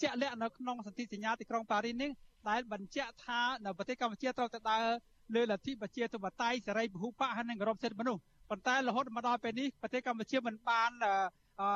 [0.00, 2.10] ជាក់លាក់នៅក្នុងសន្ធិសញ្ញាទីក្រុងប៉ារីសនេះ
[2.48, 4.84] ដែលបញ្ជាក់ថានៅប្រទេសកម្ពុជាត្រូវតែដើរ
[5.34, 10.90] លើលទ្ធិប្រជាធិបតេយ្យសេរីពហុបកហើយនិងគោរពសិទ្ធិមនុស្សប៉ុន្តែរហូតមកដល់ពេលនេះប្រទេសកម្ពុជាមិនបាន
[11.60, 11.68] អឺ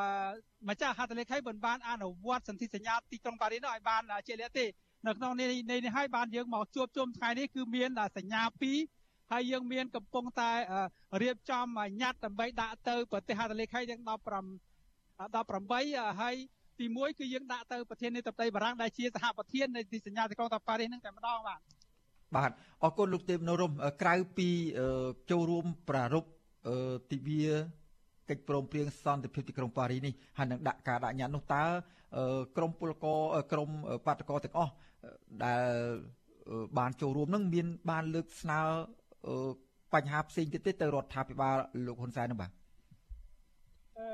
[0.68, 4.66] ម្ចាស់ហត្ថលេខីមិនបានអនុវត្តសន្ធិសញ្ញាទីក្រុងប៉ារីសនោះឲ្យបានជាក់លាក់ទេ
[5.06, 8.42] នៅក្នុងនេះនេះហើយបានយើងមកជួបជុំថ្ងៃនេះគឺមានសញ្ញា
[8.86, 10.52] 2ហើយយើងមានកំពុងតែ
[11.22, 11.66] រៀបចំ
[12.02, 14.10] ញត្តិដើម្បីដាក់ទៅប្រទេសហត្ថលេខីទាំង15
[15.14, 16.34] 18ហើយ
[16.78, 21.60] ទី1គឺយើងដាក់ទៅប្រធានាធិបតីបារាំងដែលជាសហប្រធាននៃទីសញ្ញាទីក្រុងតាប៉ារីសនឹងតែម្ដងបាទ
[22.36, 22.50] បាទ
[22.84, 24.48] អរគុណលោកទេពនរមក្រៅពី
[25.30, 26.30] ចូលរួមប្រារព្ធ
[27.12, 27.44] ទិវា
[28.30, 31.64] កិច្ចព្រមព្រៀងសន្តិភាពទីក្រុងប៉ារីនេះហើយនឹងដាក់ការដាក់ញត្តិនោះតើ
[32.56, 33.20] ក្រមពលករ
[33.52, 33.70] ក្រម
[34.06, 34.72] បាតកោទាំងអស់
[35.44, 35.64] ដែល
[36.78, 38.60] បានចូលរួមនឹងមាន បានលើកស្នើ
[39.94, 42.50] បញ្ហាផ្សេងទៀតទេទៅរដ្ឋាភិបាលលោកហ៊ុនសែននោះបាទ
[43.98, 44.08] អឺ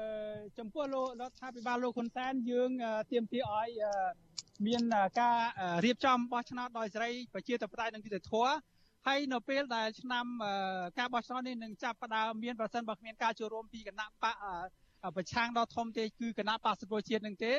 [0.59, 2.70] ចំពោះលោករដ្ឋាភិបាលលោកហ៊ុនសែនយើង
[3.12, 3.70] ទៀមទាឲ្យ
[4.66, 4.83] មាន
[5.20, 5.38] ការ
[5.85, 8.52] រៀបចំបោះឆ្នោតដោយសេរីប្រជាធិបតេយ្យនិងយុត្តិធម៌
[9.07, 10.26] ហើយនៅពេលដែលឆ្នាំ
[10.98, 14.37] ការបោះឆ្នោតនេះនឹងចាប់ផ្ដើមមានប្រសិនបើគ្មានការចូលរួមពីគណៈបក
[15.16, 17.52] ប្រឆាំងដ៏ធំទេគឺគណៈបកសង្គ្រោះជាតិនឹងទេ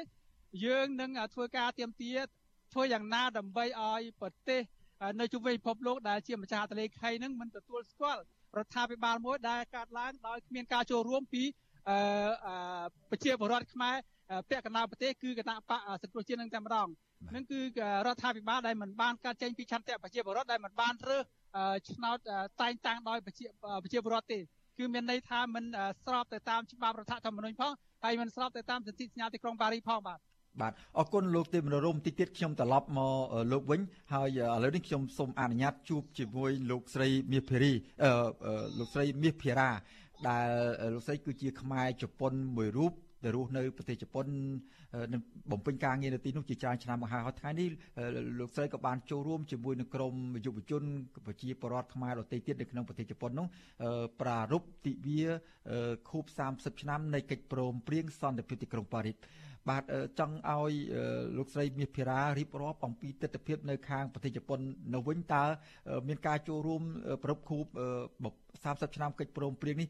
[0.65, 2.11] យើងនឹងធ្វើការទៀមទា
[2.73, 4.61] ធ្វើយ៉ាងណាដើម្បីឲ្យប្រទេស
[5.19, 8.21] នៅជុំវិញពិភពលោកដែលជាម្ចាស់ទន្លេខីនឹងមិនទទួលស្គាល់
[8.57, 11.43] រដ្ឋាភិបាលមួយដែលកាត់ឡើងដោយគ្មានការចូលរួមពី
[13.09, 13.95] ប្រជាពលរដ្ឋខ្មែរ
[14.49, 16.87] ពាក់កណ្ដាលប្រទេសគឺគណៈបកសង្គ្រោះជាតិនឹងតែម្ដង
[17.35, 17.59] នឹងគឺ
[18.07, 21.23] រដ្ឋាភិបាលដែលមិនបានកាត់ចេញពីឆន្ទៈប្រជាពលរដ្ឋដែលមិនបានរើស
[21.89, 22.17] ឆ្នោត
[22.61, 23.45] តែងតាំងដោយប្រជា
[23.83, 24.39] ប្រជាពលរដ្ឋទេ
[24.77, 25.65] គឺមានន័យថាមិន
[26.05, 30.19] ស្របទៅតាមច្បាប់រដ្ឋធម្មនុញ្ញផងហើយមិនស្របទៅតាមសន្ធិសញ្ញាទីក្រុងប៉ារីសផងបាទ
[30.61, 33.11] បាទអរគុណលោកទេមនរមតិចទៀតខ្ញុំត្រឡប់មក
[33.51, 33.81] លោកវិញ
[34.13, 38.11] ហើយឥឡូវនេះខ្ញុំសូមអនុញ្ញាតជួបជាមួយលោកស្រីមាសភារីអឺ
[38.79, 39.69] លោកស្រីមាសភារា
[40.29, 40.47] ដែល
[40.93, 44.25] លោកស្រីគឺជាខ្មែរជប៉ុនមួយរូបដែលរស់នៅប្រទេសជប៉ុន
[45.13, 47.67] នឹងបំពេញការងារនៅទីនោះជាច្រើនឆ្នាំមកហើយថ្ងៃនេះ
[48.39, 50.13] លោកស្រីក៏បានចូលរួមជាមួយនឹងក្រុម
[50.45, 50.83] យុវជន
[51.25, 53.47] ប្រជាពលរដ្ឋខ្មែរដទៃទៀតនៅក្នុងប្រទេសជប៉ុននោះ
[54.21, 55.23] ប្រារព្ធទិវា
[56.09, 59.15] ខួប30ឆ្នាំនៃកិច្ចព្រមព្រៀងសន្តិភាពទីក្រុងប៉ារីស
[59.69, 59.83] បាទ
[60.19, 60.73] ចង់ឲ្យ
[61.37, 64.59] លោកស្រីមាសភិរារៀបរាប់អំពីទស្សនវិជ្ជានៅខាងប្រទេសជប៉ុន
[64.93, 65.43] នៅវិញតើ
[66.07, 66.81] មានការចូលរួម
[67.23, 67.65] ប្រពខូប
[68.43, 69.89] 30ឆ្នាំកិច្ចព្រមព្រៀងនេះ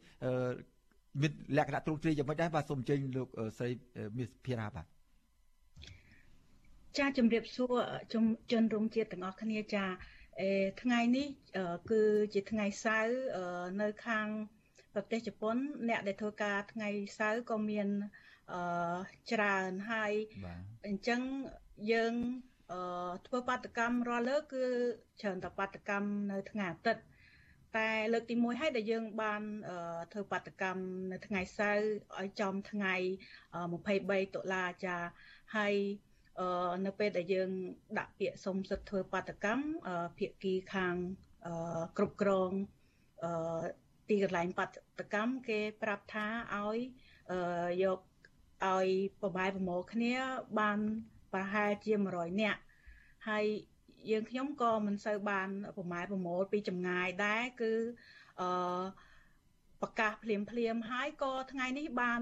[1.21, 3.69] មានលក្ខណៈទ្រង់ទ្រាយយ៉ាងម៉េចដែរបាទសូមអញ្ជើញលោកស្រី
[4.17, 4.86] មាសភិរាបាទ
[6.97, 7.73] ចាជំរាបសួរ
[8.51, 9.86] ជនរួមជាតិទាំងអស់គ្នាចា
[10.41, 10.49] អេ
[10.81, 11.27] ថ្ងៃនេះ
[11.89, 12.01] គឺ
[12.33, 13.15] ជាថ្ងៃសៅរ៍
[13.81, 14.27] នៅខាង
[14.93, 15.55] ប្រទេសជប៉ុន
[15.89, 17.88] អ្នកដែលធ្វើការថ្ងៃសៅរ៍ក៏មាន
[18.51, 18.62] អឺ
[19.32, 20.13] ច្រើនហើយ
[20.86, 21.21] អញ្ចឹង
[21.91, 22.13] យើង
[22.71, 24.65] អឺធ្វើបាតកម្មរាល់លើកគឺ
[25.21, 27.03] ច្រើនតែបាតកម្មនៅថ្ងៃអាទិត្យ
[27.77, 29.41] តែលើកទី1ហើយដែលយើងបាន
[30.12, 31.86] ធ្វើបាតកម្មនៅថ្ងៃសៅរ៍
[32.19, 32.95] ឲ្យចំថ្ងៃ
[33.65, 34.97] 23តុលាចា
[35.56, 35.75] ហើយ
[36.86, 37.49] នៅពេលដែលយើង
[37.99, 39.65] ដាក់ពាក្យសុំសិទ្ធិធ្វើបាតកម្ម
[40.17, 40.95] ភាគីខាង
[41.97, 42.51] គ្រប់គ្រង
[44.10, 44.65] ទីកន្លែងបា
[44.99, 46.77] តកម្មគេប្រាប់ថាឲ្យ
[47.84, 47.99] យក
[48.71, 48.88] ឲ្យ
[49.21, 50.13] ប្របែប្រមូលគ្នា
[50.60, 50.80] បាន
[51.34, 52.62] ប្រហែលជា100នាក់
[53.30, 53.45] ហើយ
[54.12, 57.73] យើងខ្ញុំក៏មិនសូវបានប្រម៉ែប្រមូលពីចម្ងាយដែរគឺ
[58.41, 58.84] អឺ
[59.82, 62.21] ប្រកាសភ្លាមភ្លាមហើយក៏ថ្ងៃនេះបាន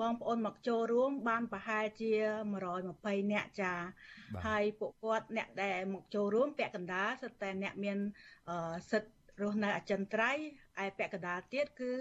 [0.00, 2.12] បងប្អូនមកចូលរួម បានប្រហែលជា
[2.72, 3.74] 120នាក់ចា
[4.46, 7.98] ហើយពួកគាត់អ្នកដែលមកចូលរួមពាក់កណ្ដាលសិតតែអ្នកមាន
[8.90, 10.44] សិទ្ធិរស់នៅអចិន្ត្រៃយ៍
[10.84, 11.92] ឯពាក់កណ្ដាលទៀតគឺ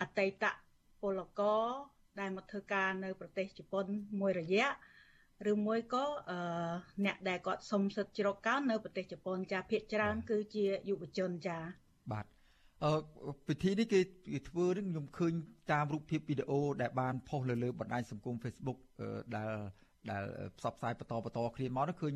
[0.00, 0.44] អតីត
[1.02, 1.64] ពលករ
[2.20, 3.84] ដែលមកធ្វើការនៅ ប្រទេសជប៉ុន
[4.20, 4.68] មួយរយៈ
[5.50, 6.04] ឬមួយក៏
[7.04, 11.58] អ្នកដែលគាត់សុំសិទ្ធិជ្រកកោននៅប្រទេសជប៉ុនចាភាគច្រើន គឺជាយុវជនចា
[12.12, 12.26] បាទ
[12.84, 12.92] អឺ
[13.48, 14.00] ពិធីនេះគេ
[14.48, 15.32] ធ្វើនឹងខ្ញុំឃើញ
[15.72, 18.78] តាមរូបភាពវីដេអូដែលបានផុសលើលើបណ្ដាញសង្គម Facebook
[19.36, 19.50] ដែល
[20.10, 20.24] ដែល
[20.58, 22.14] ផ្សព្វផ្សាយបន្តបន្តគ្នាមកនោះឃើញ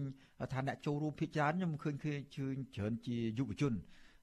[0.52, 3.72] ថាអ្នកចូលរួមភាគច្រើនខ្ញុំឃើញឃើញច្រើនជាយុវជន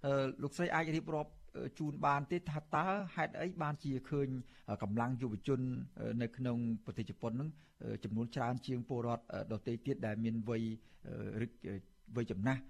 [0.06, 1.32] អឺលោកស្រីអាចរៀបរាប់
[1.80, 2.86] ជូនបានទេថាតើ
[3.16, 4.28] ហេតុអីបានជាឃើញ
[4.84, 5.60] កម្លាំងយុវជន
[6.22, 7.50] នៅក្នុងប្រទេសជប៉ុននឹង
[8.04, 10.64] ចំនួនច្រើនជាងពលរដ្ឋដទៃទៀតដែលមានវ័យ
[11.46, 11.48] ឬ
[12.16, 12.62] វ័យចំណាស់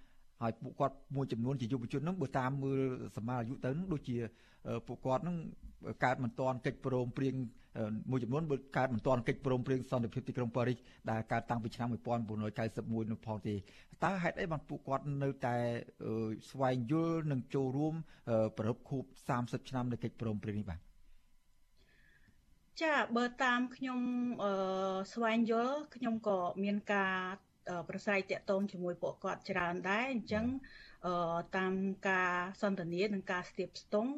[0.41, 2.79] ហើយពួកគាត់មួយចំនួនជាយុវជនហ្នឹងបើតាមមើល
[3.17, 4.17] សម័យអាយុទៅហ្នឹងដូចជា
[4.87, 5.37] ពួកគាត់ហ្នឹង
[6.03, 7.35] កើតមិនទាន់កិច្ចព្រមព្រៀង
[8.11, 8.43] មួយចំនួន
[8.77, 10.77] កើតមិនទាន់កិច្ចព្រមព្រៀងសន្តិភាពទីក្រុងប៉ារីស
[11.11, 13.55] ដែលកើតតាំងពីឆ្នាំ1991នោះផងទេ
[14.03, 15.55] តើហេតុអីបានពួកគាត់នៅតែ
[16.49, 17.93] ស្វែងយល់និងចូលរួម
[18.57, 19.03] ប្រពខួប
[19.37, 20.79] 30ឆ្នាំនៃកិច្ចព្រមព្រៀងនេះបាទ
[22.81, 23.99] ចាបើតាមខ្ញុំ
[24.43, 24.53] អឺ
[25.13, 27.17] ស្វែងយល់ខ្ញុំក៏មានការ
[27.89, 30.45] ប្រស្រ័យតាក់ទងជាមួយពួកគាត់ច្រើនដែរអញ្ចឹង
[31.57, 31.73] តាម
[32.09, 34.13] ការសន្ទនានិងការស្ទាបស្ទង់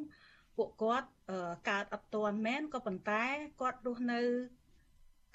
[0.57, 1.09] ពួកគាត់
[1.69, 3.23] កើតអត់ទាន់មែនក៏ប៉ុន្តែ
[3.61, 4.19] គាត់រស់នៅ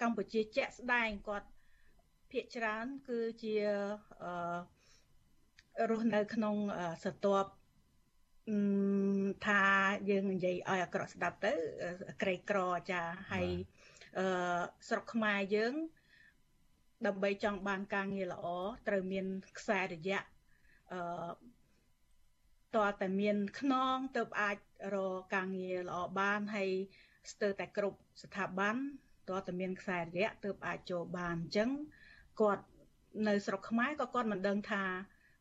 [0.00, 1.48] កម្ពុជាជាក់ស្ដែងគាត់
[2.30, 3.54] ភាគច្រើនគឺជា
[5.90, 6.56] រស់នៅក្នុង
[7.04, 7.50] សន្ទាប់
[9.46, 9.62] ថា
[10.10, 11.52] យើងនិយាយឲ្យអាក្រក់ស្ដាប់ទៅ
[12.22, 12.58] ក្រីក្រ
[12.90, 13.00] ចា
[13.30, 13.48] ហើយ
[14.18, 15.74] អឺស្រុកខ្មែរយើង
[17.06, 18.46] ដើម្បីចង់បានការងារល្អ
[18.88, 19.26] ត្រូវមាន
[19.58, 20.20] ខ្សែរយៈ
[20.92, 21.00] អឺ
[22.76, 24.56] តើតែមានខ្នងទៅអាច
[24.94, 26.70] រកការងារល្អបានហើយ
[27.32, 28.76] ស្ទើរតែគ្រប់ស្ថាប័ន
[29.30, 31.70] តើតែមានខ្សែរយៈទើបអាចចូលបានអញ្ចឹង
[32.40, 32.64] គាត់
[33.28, 34.82] នៅស្រុកខ្មែរក៏គាត់មិនដឹងថា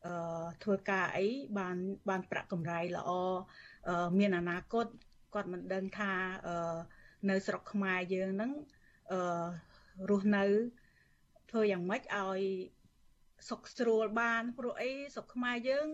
[0.06, 1.26] អឺធ្វើការអី
[1.58, 1.76] បាន
[2.08, 3.10] បានប្រាក់កម្រៃល្អ
[4.18, 4.86] មានអនាគត
[5.34, 6.12] គាត់មិនដឹងថា
[6.46, 6.76] អឺ
[7.30, 8.52] នៅស្រុកខ្មែរយើងហ្នឹង
[9.12, 9.20] អឺ
[10.10, 10.44] រស់នៅ
[11.50, 12.40] ធ្វើយ៉ាងម៉េចឲ្យ
[13.48, 15.88] សុខស្រួលបានព្រោះអីសុខខ្មែរយើង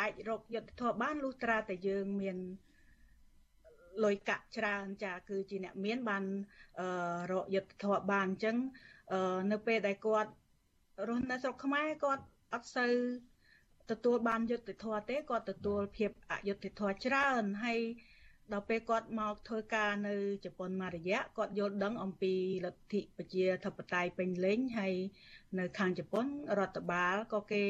[0.00, 2.36] អាចរកយុទ្ធធម៌បានលុះត្រាតែយើងមាន
[4.04, 6.24] លុយកាក់ច្រើនចាគឺជាអ្នកមានបាន
[7.32, 8.56] រកយុទ្ធធម៌បានអញ្ចឹង
[9.52, 10.30] នៅពេលដែលគាត់
[11.08, 12.92] រស់នៅស្រុកខ្មែរគាត់អត់សូវ
[13.90, 17.80] ទទួលបានយុត្តិធម៌ទេគាត់ទទួលភាពអយុត្តិធម៌ច្រើនហើយ
[18.52, 24.94] ដល់ពេលគាត់មកធ្វើការនៅជប៉ុនមួយរយៈគាត់យល់ដឹងអំពីលទ្ធិប្រជាធិបតេយ្យពេញលេញហើយ
[25.58, 26.26] នៅខាងជប៉ុន
[26.58, 27.64] រដ្ឋបាលក៏គេ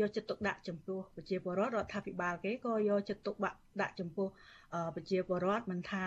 [0.00, 3.34] យកចិត្តទុកដាក់ចំពោះប្រជាពលរដ្ឋរដ្ឋាភិបាលគេក៏យកចិត្តទុក
[3.82, 4.28] ដាក់ចំពោះ
[4.94, 6.06] ប្រជាពលរដ្ឋមិនថា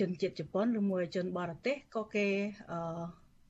[0.00, 2.26] ជនជាតិជប៉ុនឬមួយជនបរទេសក៏គេ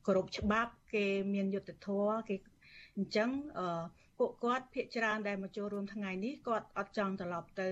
[0.06, 2.36] គោរពច្បាប់ គេមានយុត្តិធម៌គេ
[2.96, 3.66] អញ្ចឹងអឺ
[4.18, 7.68] ពួកគាត់ភាកច្រើនដែលមកចូលរួមថ្ងៃនេះគាត់អត់ចង់ត្រឡប់ទៅ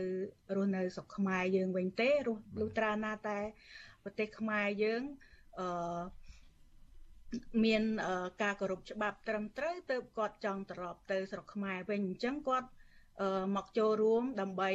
[0.56, 3.38] រស់នៅស្រុកខ្មែរយើងវិញទេរស់លុះត្រាណាតែ
[4.04, 5.02] ប្រទេសខ្មែរយើង
[5.58, 6.02] អឺ
[7.64, 7.82] មាន
[8.42, 12.68] ការគោរពច្បាប់ត្រឹមត្រូវទៅគាត់ចង់ត្រឡប់ទៅស្រុកខ្មែរវិញអញ្ចឹងគាត់
[13.56, 14.72] មកចូលរួមដើម្បី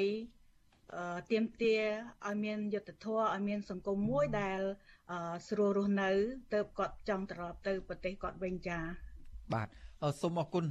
[1.32, 1.76] ទៀមទា
[2.28, 4.62] ឲ្យមានយុត្តិធម៌ឲ្យមានសង្គមមួយដែល
[5.50, 6.12] ស្រួលរស់នៅ
[6.54, 8.80] ទៅគាត់ចង់ត្រឡប់ទៅប្រទេសគាត់វិញចា
[9.54, 9.68] បាទ
[10.22, 10.66] សូមអរគុណ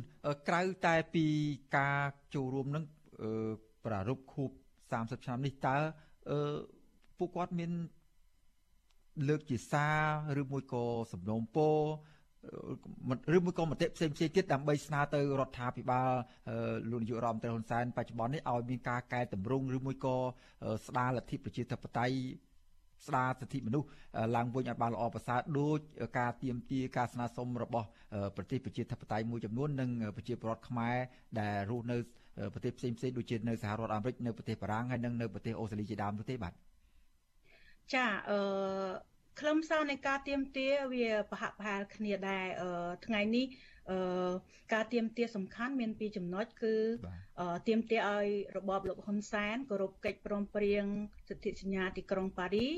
[0.49, 1.27] ក្រៅតែពី
[1.77, 2.01] ការ
[2.35, 2.85] ចូលរួមនឹង
[3.85, 4.51] ប្រារព្ធខួប
[4.87, 5.77] 30ឆ្នាំនេះតើ
[7.19, 7.73] ពួកគាត់មាន
[9.29, 9.87] លើកជាសា
[10.37, 11.79] រឬមួយក៏សំណូមពរ
[13.37, 16.11] ឬមួយក៏មតិផ្សេងផ្សេងទៀតដើម្បីស្នើទៅរដ្ឋាភិបាល
[16.91, 20.17] លោកនាយករដ្ឋមន្ត្រីហ៊ុនសែនបច្ចុប្បន្ននេះឲ្យមានការកែតម្រង់ឬមួយក៏
[20.87, 22.17] ស្ដារលទ្ធិប្រជាធិបតេយ្យ
[23.07, 23.89] ស្ដារសិទ្ធិមនុស្ស
[24.37, 25.79] ឡើងវិញឲ្យបានល្អប្រសើរដូច
[26.19, 27.87] ការទៀមទាការស្នើសុំរបស់
[28.37, 30.97] ប្រទេសប្រជាធិបតេយ្យមួយចំនួននិងប្រជាពលរដ្ឋខ្មែរ
[31.41, 31.97] ដែលរស់នៅ
[32.55, 36.53] ប្រទេសផ្សេងផ្សេងដូចជានៅសហរដ្ឋអាមេរិកនៅប្រទេសបារាំងហើយនិងនៅប្រទេសអូស្ត្រាលីជាដើមនោះទេបាទ
[37.95, 38.41] ចាអឺ
[39.41, 42.47] ខ្លឹមសារនៃការទៀមទាវាប្រហាក់ប្រហែលគ្នាដែរ
[43.07, 43.76] ថ្ងៃនេះអឺ
[44.73, 46.75] ការទៀមទាសំខាន់មានពីរចំណុចគឺ
[47.69, 50.85] ទៀមទាឲ្យរបបលោកហ៊ុនសែនគោរពកិច្ចព្រមព្រៀង
[51.29, 52.69] សិទ្ធិសញ្ញាទីក្រុងប៉ារី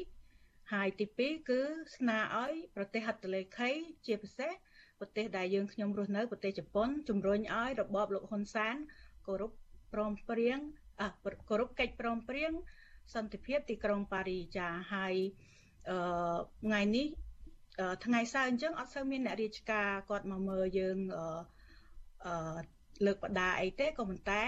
[0.73, 1.61] ហើយទី2គឺ
[1.97, 3.71] ស្នើឲ្យប្រទេសហត្ថលេខី
[4.07, 4.53] ជាពិសេស
[5.01, 8.77] ប្រទេសដែលយើងខ្ញុំរស់នៅប្រទេសជប៉ុនជំរុញឲ្យរបបលោកហ៊ុនសែន
[9.27, 9.53] គោរព
[9.93, 10.59] ព្រមព្រៀង
[11.01, 11.05] អ
[11.49, 12.53] គោរពកិច្ចព្រមព្រៀង
[13.15, 15.15] សន្តិភាពទីក្រុងប៉ារីចាហើយ
[15.91, 17.07] អឺថ្ងៃនេះ
[18.05, 20.99] ថ្ងៃសៅរ៍អញ្ចឹងអត់សូវមានអ្នករាជការគាត់មកមើលយើង
[22.27, 22.59] អឺ
[23.07, 24.45] លើកបដាអីទេក៏ប៉ុន្តែ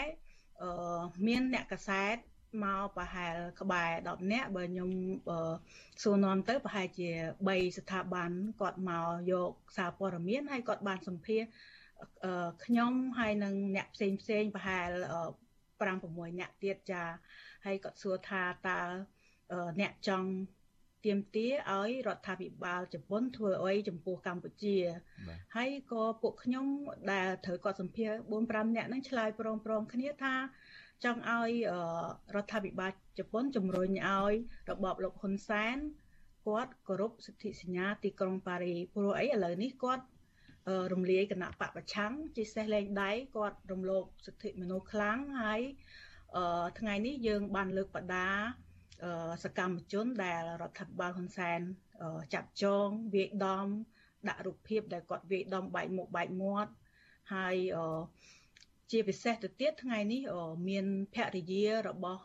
[0.62, 2.16] អឺមានអ្នកកសែត
[2.64, 4.90] មកប្រហែលក្បែរ10នាក់បើខ្ញុំ
[6.02, 7.08] សួរនាំទៅប្រហែលជា
[7.46, 11.42] 3ស្ថាប័នគាត់មកយកសារព័ត៌មានហើយគាត់បានសម្ភាស
[12.64, 14.88] ខ្ញុំហើយនឹងអ្នកផ្សេងផ្សេងប្រហែល
[15.80, 17.02] 5 6អ្នកទៀតចា
[17.64, 18.80] ហើយគាត់សួរថាតើ
[19.80, 20.28] អ្នកចង់
[21.04, 24.76] ទៀមទាឲ្យរដ្ឋាភិបាលជប៉ុនធ្វើអីចំពោះកម្ពុជា
[25.56, 26.66] ហើយក៏ពួកខ្ញុំ
[27.12, 30.34] ដែលត្រូវគាត់សម្ភារ4 5នាក់ហ្នឹងឆ្លើយព្រមព្រមគ្នាថា
[31.04, 31.50] ចង់ឲ្យ
[32.34, 34.34] រដ្ឋាភិបាលជប៉ុនជំរុញឲ្យ
[34.70, 35.76] របបលោកហ៊ុនសែន
[36.46, 40.04] គាត់គោរពសិទ្ធិសញ្ញាទីក្រុងប៉ារីព្រោះអីឥឡូវនេះគាត់
[40.92, 45.60] រំលាយគណៈបពប្រឆាំងជាសេះលែងដៃគាត់រំលោភសិទ្ធិមនុស្សខ្លាំងហើយ
[46.78, 48.28] ថ្ងៃនេះយើងបានលើកបដា
[49.44, 51.60] សកម្មជនដែលរដ្ឋាភិបាលហ៊ុនសែន
[52.34, 53.66] ចាប់ចងវាយដំ
[54.28, 56.72] ដាក់រូបភាពដែលគាត់វាយដំបែកមុខបែកមាត់
[57.34, 57.56] ហើយ
[58.90, 60.22] ជាពិសេសទៅទៀតថ្ងៃនេះ
[60.68, 62.22] មានភរិយារបស់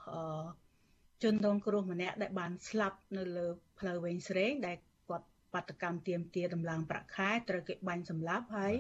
[1.23, 3.47] ជនរងគ្រោះម្នាក់ដែលបានស្លាប់នៅលើ
[3.79, 4.77] ផ្លូវវែងស្រេងដែល
[5.09, 8.75] គាត់បាតកម្មទៀមទាដំឡើងប្រាក់ខែត្រូវគេបាញ់សម្លាប់ហើយ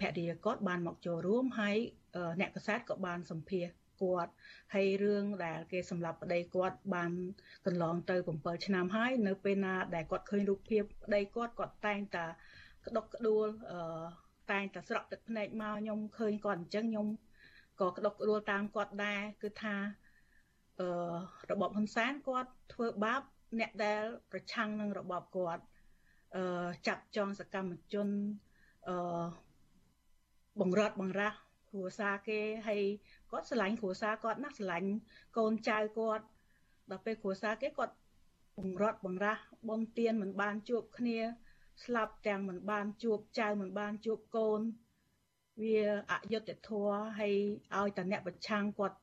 [0.00, 1.76] ភរិយាគាត់បានមកចូលរួមហើយ
[2.40, 3.66] អ្នកកសែតក៏បានសម្ភាស
[4.02, 4.32] គាត់
[4.74, 7.12] ហើយរឿងដែលគេសម្លាប់ប្តីគាត់បាន
[7.66, 12.26] កន្លងទៅ7ឆ្នាំហើយនៅពេលណាដែលគាត់ឃើញរូបភាពប្តីគាត់គាត់តែងតែ
[12.86, 13.78] ក្តុកក្តួលអឺ
[14.50, 17.06] តែងតែស្រក់ទឹកភ្នែកមកខ្ញុំឃើញគាត់អញ្ចឹងខ្ញុំ
[17.80, 19.74] ក៏ក្តុកក្តួលតាមគាត់ដែរគឺថា
[20.80, 20.88] អឺ
[21.50, 23.22] របបហ៊ុនសែនគាត់ធ្វើបាប
[23.60, 25.62] អ្នកដែលប្រឆាំងនឹងរបបគាត់
[26.36, 28.08] អឺចាប់ចងសកម្មជន
[28.88, 29.24] អឺ
[30.60, 31.38] បង្រត់បង្រាស់
[31.70, 32.82] គ្រួសារគេហើយ
[33.32, 34.90] គាត់ស្រឡាញ់គ្រួសារគាត់ណាស់ស្រឡាញ់
[35.36, 36.24] កូនចៅគាត់
[36.90, 37.94] ដល់ពេលគ្រួសារគេគាត់
[38.58, 41.18] បង្រត់បង្រាស់បនទៀនមិនបានជួបគ្នា
[41.84, 44.60] ស្លាប់ទាំងមិនបានជួបចៅមិនបានជួបកូន
[45.62, 47.34] វាអយុត្តិធម៌ហើយ
[47.76, 48.96] ឲ្យតអ្នកប្រឆាំងគាត់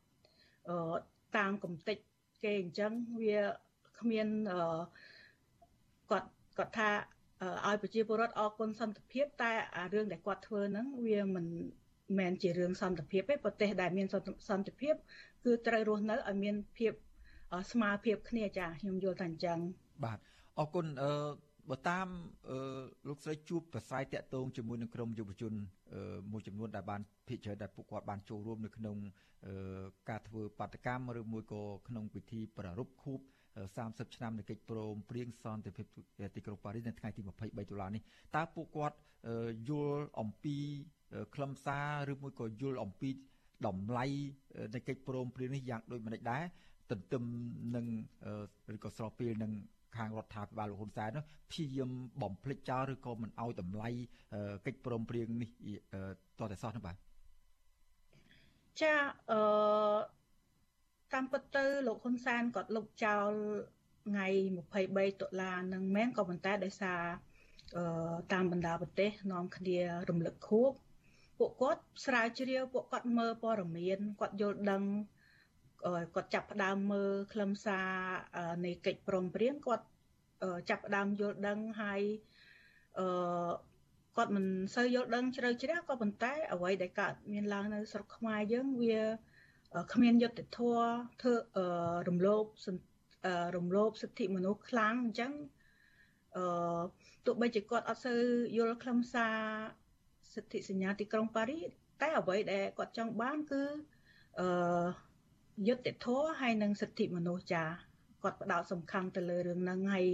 [0.69, 0.97] អឺ
[1.37, 1.97] តាមកំតិច
[2.43, 3.39] គេអញ្ចឹងវា
[3.99, 4.79] គ្មានអឺ
[6.11, 6.89] គាត់គាត់ថា
[7.67, 11.45] ឲ្យប្រជាពលរដ្ឋអរគុណសន្តិភាព តែអារឿងដែលគាត់ធ្វើហ្នឹងវាមិន
[12.17, 14.07] មែនជារឿងសន្តិភាពទេប្រទេសដែលមាន
[14.49, 14.95] សន្តិភាព
[15.45, 16.91] គឺត្រូវរស់នៅឲ្យមានភាព
[17.71, 19.59] ស្មារភាពគ្នាចាខ្ញុំយល់ថាអញ្ចឹង
[20.05, 20.19] បាទ
[20.59, 21.11] អរគុណអឺ
[21.69, 22.07] បើតាម
[23.07, 25.53] លោកស្រីជួបប្រស័យតាក់ទងជាមួយនឹងក្រុមយុវជន
[26.31, 28.97] មួយចំនួនដែលបានភិជាដែលពួកគាត់បានចូលរួមនៅក្នុង
[30.09, 33.19] ការធ្វើបាតកម្មឬមួយក៏ក្នុងពិធីប្រារព្ធខួប
[33.67, 35.85] 30ឆ្នាំនៃកិច្ចព្រមព្រៀងសន្តិភាព
[36.35, 38.01] ទីក្រុងប៉ារីសនៅថ្ងៃទី23តុលានេះ
[38.35, 38.97] តើពួកគាត់
[39.69, 40.57] យល់អំពី
[41.35, 43.09] ខ្លឹមសារឬមួយក៏យល់អំពី
[43.67, 44.05] តម្លៃ
[44.73, 46.43] នៃកិច្ចព្រមព្រៀងនេះយ៉ាងដូចម្តេចដែរ
[46.91, 47.23] ទន្ទឹម
[47.75, 47.85] នឹង
[48.75, 49.51] ឬក៏ស្របពេលនឹង
[49.97, 51.09] ខាងរដ្ឋាភិបាលលោកហ៊ុនសែន
[51.51, 51.91] ព្យាយាម
[52.21, 53.89] បំភ្លេចចោលឬក៏មិនអោយតម្លៃ
[54.65, 55.49] កិច្ចព្រមព្រៀងនេះ
[56.39, 56.95] តតែសោះនោះបាទ
[58.81, 58.93] ចា
[59.31, 59.41] អឺ
[61.13, 63.29] តាមពិតទៅលោកហ៊ុនសែនគាត់លុបចោល
[64.07, 64.27] ថ្ងៃ
[64.75, 67.01] 23តុលានឹងមែនក៏ប៉ុន្តែដោយសារ
[67.77, 67.83] អឺ
[68.33, 69.77] តាមបណ្ដាប្រទេសនាំគ្នា
[70.09, 70.71] រំលឹកខួប
[71.39, 74.83] ពួកគាត់ស្រាវជ្រាវពួកគាត់មើលព័ត៌មានគាត់យល់ដឹង
[76.15, 77.89] គាត់ចាប់ផ្ដើមមើលខ្លឹមសារ
[78.65, 79.85] នៃកិច្ចព្រមព្រៀងគាត់
[80.69, 82.01] ចាប់ផ្ដើមយល់ដឹងហើយ
[82.99, 83.51] អឺ
[84.17, 88.99] គាត់មិនសូវយល់ដឹងជ្រៅជ្រះក៏ប៉ុន្តែអ្វីដែលកើតមានឡើងនៅស្រុកខ្មែរយើងវា
[89.93, 90.85] គ្មានយុត្តិធម៌
[91.21, 91.35] ធ្វើ
[92.07, 92.45] រំលោភ
[93.55, 95.31] រំលោភសិទ្ធិមនុស្សខ្លាំងអញ្ចឹង
[96.35, 96.81] អឺ
[97.25, 98.19] ទោះបីជាគាត់អត់សូវ
[98.57, 99.37] យល់ខ្លឹមសារ
[100.35, 101.59] សិទ្ធិសញ្ញាទីក្រុងប៉ារី
[102.01, 103.61] តែអ្វីដែលគាត់ចង់បានគឺ
[104.39, 104.87] អឺ
[105.67, 107.63] យុត្តិធម៌ហើយនិងសិទ្ធិមនុស្សចា
[108.23, 110.07] គាត់ផ្ដោតសំខាន់ទៅលើរឿងហ្នឹងហើយ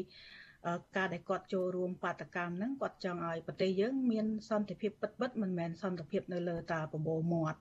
[0.97, 7.59] ការដែលគាត់ចូលរួមបាតកម្មហ្នឹងគាត់ចង់ឲ្យប្រទេសយើងមានសន្តិភាពពិតៗមិនមែនសន្តិភាពនៅលើតាប្រមូលមាត់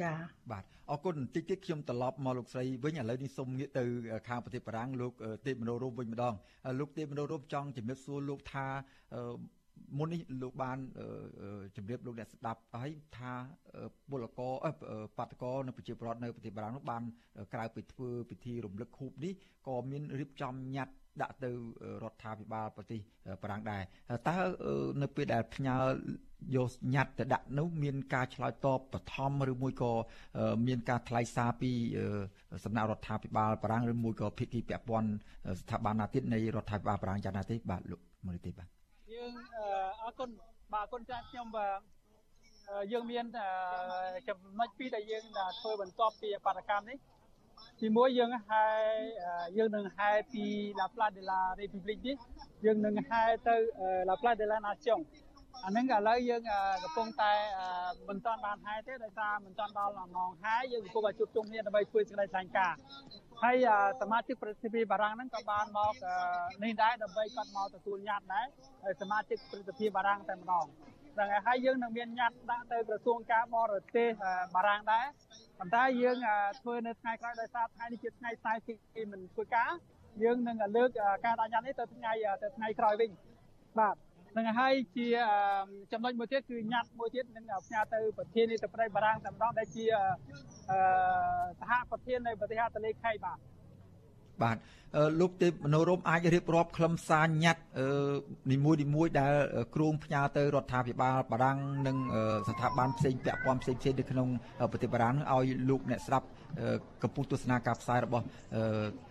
[0.00, 0.12] ចា
[0.52, 3.84] បាទអរគុណតិចទៀតខ្ញុំត្រឡប់មកលោកស្រីវិញឥឡូវនេះសូមងាកទៅ
[4.28, 5.12] ខាងប្រទេសបារាំងលោក
[5.46, 6.34] ទេពមនោរមវិញម្ដង
[6.80, 8.66] លោកទេពមនោរមចង់ជំរាបសួរលោកថា
[9.98, 10.78] មុននេះលោកបាន
[11.76, 13.32] ជម្រាបលោកអ្នកស្ដាប់ហើយថា
[14.10, 14.52] ពលករ
[15.16, 17.02] បាតកោនៅប្រជាពលរដ្ឋនៅប្រទេសបារាំងនោះបាន
[17.54, 19.32] ក្រៅពីធ្វើពិធីរំលឹកខួបនេះ
[19.68, 21.50] ក៏មានរៀបចំញត្តិដាក់ទៅ
[22.02, 23.00] រដ្ឋាភិបាលប្រទេស
[23.42, 23.82] បារាំងដែរ
[24.28, 24.36] តើ
[25.02, 25.76] នៅពេលដែលផ្ញើ
[26.56, 29.92] យកញត្តិទៅដាក់នោះមានការឆ្លើយតបបឋមឬមួយក៏
[30.66, 31.70] មានការថ្លែងសារពី
[32.64, 35.10] សំណាក់រដ្ឋាភិបាលបារាំងឬមួយក៏ភាគីពាក់ព័ន្ធ
[35.60, 38.73] ស្ថាប័នណាទៀតនៃរដ្ឋាភិបាលបារាំងយ៉ាងណាទេបាទលោកមនីទេបាទ
[39.24, 39.36] យើង
[40.02, 40.30] អរគុណ
[40.72, 41.80] បាទអរគុណចាស់ខ្ញុំបាទ
[42.92, 43.24] យើងមាន
[44.28, 45.24] ចំណុចពីរដែលយើង
[45.60, 46.98] ធ្វើបន្ទាប់ពីបដកម្មនេះ
[47.80, 48.64] ទីមួយយើងហែ
[49.58, 50.44] យើងនឹងហែពី
[50.80, 52.16] La Place de la République នេះ
[52.64, 53.56] យើងនឹងហែទៅ
[54.08, 55.00] La Place de la Nation
[55.62, 56.42] អាហ្នឹងឥឡូវយើង
[56.82, 57.32] កំពុងតែ
[58.08, 62.78] មិនទាន់បានហែទេដោយសារមិនទាន់ដល់ម៉ោងហែយើងកំពុងតែជួបជុំគ្នាដើម្បីធ្វើសេចក្តីថ្លែងការណ៍
[63.42, 63.56] ហើយ
[64.00, 65.94] សមាជិកប្រតិភិបារាំងហ្នឹងក៏បានមក
[66.64, 68.46] នេះដែរដើម្បីគាត់មកទទួលញត្តិដែរ
[68.84, 70.66] ហើយសមាជិកប្រតិភិបារាំងតែម្ដង
[71.14, 74.08] ហ្នឹងហើយហើយយើងនឹងមានញត្តិដាក់ទៅក្រសួងការបរទេស
[74.54, 75.06] បារាំងដែរ
[75.58, 76.18] ប៉ុន្តែយើង
[76.60, 78.56] ធ្វើនៅថ្ងៃក្រោយដោយសារថ្ងៃនេះជាថ្ងៃផ្សាយ
[78.94, 79.70] ពីមិនធ្វើការ
[80.22, 80.90] យើងនឹងលើក
[81.24, 82.12] ការដាក់ញត្តិនេះទៅថ្ងៃ
[82.42, 83.10] ទៅថ្ងៃក្រោយវិញ
[83.78, 83.96] បាទ
[84.36, 85.06] នឹងហើយជា
[85.92, 89.84] ចំណុចមួយទៀតគឺញត្តិមួយទៀតនឹងផ្ញើទៅប្រធានាធិបតីបារាំងតែម្ដងដែលជា
[91.60, 93.38] សហប្រធាននៃប្រទេសហត្ថលេខីបាទ
[94.42, 94.56] បាទ
[95.20, 97.62] លោកទេពមនោរមអាចរៀបរាប់ខ្លឹមសារញត្តិ
[98.52, 99.34] នីមួយនីមួយដែល
[99.74, 101.96] គ្រោងផ្ញើទៅរដ្ឋាភិបាលបារាំងនិង
[102.48, 104.28] ស្ថាប័នផ្សេងពាក់ព័ន្ធផ្សេងផ្សេងនៅក្នុង
[104.70, 106.26] ប្រទេសបារាំងឲ្យលោកអ្នកស្ដាប់
[107.02, 108.24] កំពុងទស្សនាការផ្សាយរបស់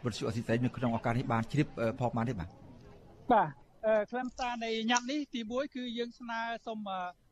[0.05, 1.67] វិទ្យុអស៊ីសេរីនៅក្នុងឱកាសនេះបានជ្រាប
[2.01, 2.49] ផងបានទេបាទ
[3.33, 3.62] បាទ
[4.11, 6.79] ខ្លឹមសារនៃញត្តិនេះទី1គឺយើងស្នើសុំ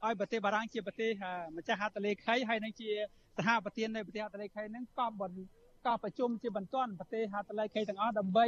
[0.03, 1.11] ឲ្យប្រទេសបារាំងជាប្រទេស
[1.57, 2.89] ម្ចាស់ហត្ថលេខីហើយនឹងជា
[3.37, 5.39] សហប្រធាននៃប្រទេសហត្ថលេខីនឹងក៏បន្ត
[5.85, 8.45] ក៏ប្រជុំជាបន្ទាន់ប្រទេសហត្ថលេខីទាំងអស់ដើម្បី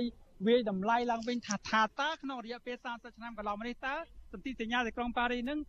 [0.48, 3.96] វាយតម្លៃឡើងវិញថាថាតើក្នុងរយៈពេល30ឆ្នាំកន្លងមកនេះតើ
[4.32, 5.60] សន្ធិសញ្ញាទីក្រុងប៉ារីនឹង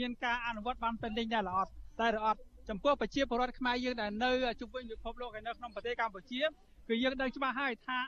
[0.00, 4.30] មានការអនុវត្តបានពេញលេញដែរឬអត់តែឬអត់ចំពោះប្រជាពលរដ្ឋខ្មែរយើងដែលនៅ
[4.60, 6.42] ជុំវិញពិភពលោកហើយនៅក្នុងប្រទេសកម្ពុជា
[6.88, 7.98] គឺយើងដឹងច្បាស់ហើយថា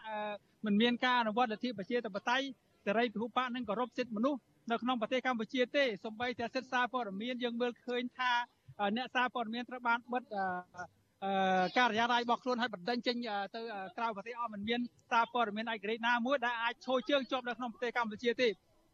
[0.65, 2.47] มันមានការអនុវត្តលទ្ធិប្រជាធិបតេយ្យ
[2.87, 8.33] សេរីពហុបកនិងគោរពសិទ្ធិមនុស្សនៅក្នុងប្រទេសកម្ពុជាទេសូម្បីតែសិទ្ធិសារព័ត៌មានយើងមើលឃើញថា
[8.97, 10.25] អ្នកសារព័ត៌មានត្រូវបានបិទ
[11.79, 13.17] ការិយាល័យរបស់ខ្លួនឲ្យបណ្ដឹងចេញ
[13.55, 13.61] ទៅ
[13.97, 18.49] ក្រៅប្រទេសអស់មិនមានសារព័ត៌មានឯករាជ្យណាមួយដែលអាចឈរជើងជាប់នៅក្នុងប្រទេសកម្ពុជាទេ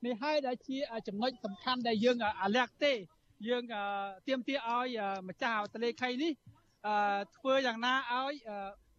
[0.07, 0.79] នេះហើយដែលជា
[1.09, 2.93] ចំណុចសំខាន់ដែលយើងអាលាក់ទេ
[3.49, 3.65] យើង
[4.29, 4.89] ទៀមទាឲ្យ
[5.29, 6.33] ម្ចាស់អតលេខីនេះ
[7.37, 8.35] ធ្វើយ៉ាងណាឲ្យ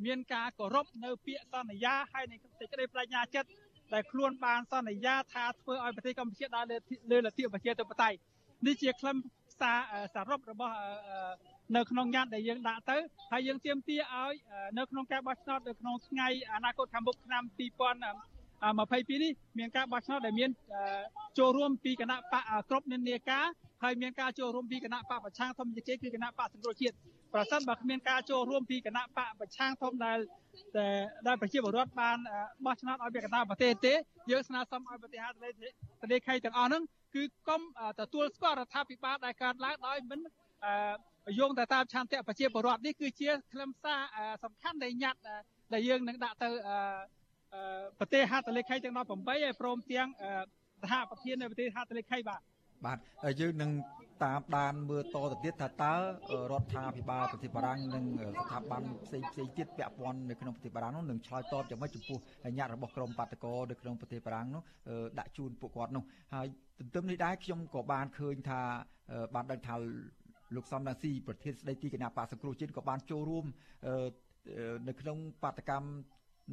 [0.05, 3.49] មានការគោរពនៅពាក្យសន្យាហើយនៃសេចក្តីប្រាជ្ញាចិត្ត
[3.93, 6.65] ដែលខ្លួនបានសន្យាថាធ្វើឲ្យប្រទេសកម្ពុជាដើរ
[7.11, 8.17] លើលទ្ធិប្រជាធិបតេយ្យ
[8.67, 9.17] នេះជាខ្លឹម
[9.59, 9.79] សារ
[10.13, 10.75] សរុបរបស់
[11.75, 12.97] នៅក្នុងញត្តិដែលយើងដាក់ទៅ
[13.31, 14.33] ហើយយើងទាមទារឲ្យ
[14.77, 20.49] នៅក្នុងការបោះឆ្នោតនៅក្នុងថ្ងៃអនាគតខាងមុខឆ្នាំ2022នេះមានការបោះឆ្នោតដែលមាន
[21.39, 23.45] ចូលរួមពីគណៈបកគ្រប់និន្នាការ
[23.83, 26.95] ហើយមានការចូលរួមពីគណៈបកប្រឆាំងធម្មជាតិគឺគណៈបកសង្គ្រោះជាតិ
[27.33, 30.17] ប្រសិនបើគ្មានការចូលរួមពីគណៈបកប្រឆាំងធំដែល
[31.27, 32.17] ដែលប្រជាពលរដ្ឋបាន
[32.65, 33.93] បោះឆ្នោតឲ្យពាក់កណ្ដាលប្រទេសទេ
[34.31, 36.83] យើងស្នើសុំឲ្យប្រទេសហត្ថលេខីទាំងអស់ហ្នឹង
[37.15, 37.61] គឺកុំ
[37.99, 40.19] ទទួលស្គាល់រដ្ឋាភិបាលដែលកើតឡើងដោយមិន
[41.39, 44.01] យោងទៅតាមឆន្ទៈប្រជាពលរដ្ឋនេះគឺជាខ្លឹមសារ
[44.43, 45.21] សំខាន់នៃញត្តិ
[45.73, 46.49] ដែលយើងនឹងដាក់ទៅ
[47.99, 50.07] ប្រទេសហត្ថលេខីទាំង18ហើយព្រមទាំង
[50.81, 52.41] សហប្រធាននៃប្រទេសហត្ថលេខីបាទ
[52.85, 52.97] បាទ
[53.39, 53.71] យើងនឹង
[54.23, 55.93] តាមដានមើលតទៅទៀតថាតើ
[56.51, 58.05] រដ្ឋាភិបាលប្រទេសបារាំងនិង
[58.41, 62.17] ស្ថាប័នផ្សេងផ្សេងទៀតពាក់ព័ន្ធនៅក្នុងប្រទេសបារាំងនោះនឹងឆ្លើយតបយ៉ាងម៉េចចំពោះ
[62.57, 64.61] ញត្តិរបស់ក្រមបាតកោនៅក្នុងប្រទេសបារាំងនោះ
[65.19, 66.47] ដាក់ជូនពួកគាត់នោះហើយ
[66.79, 68.61] ទន្ទឹមនេះដែរខ្ញុំក៏បានឃើញថា
[69.35, 69.75] បានដឹងថា
[70.55, 73.45] លោកសំរាស៊ីប្រធានស្ដីទីគណៈបកសង្គ្រោះជាតិក៏បានចូលរួម
[74.87, 75.87] នៅក្នុងបាតកម្ម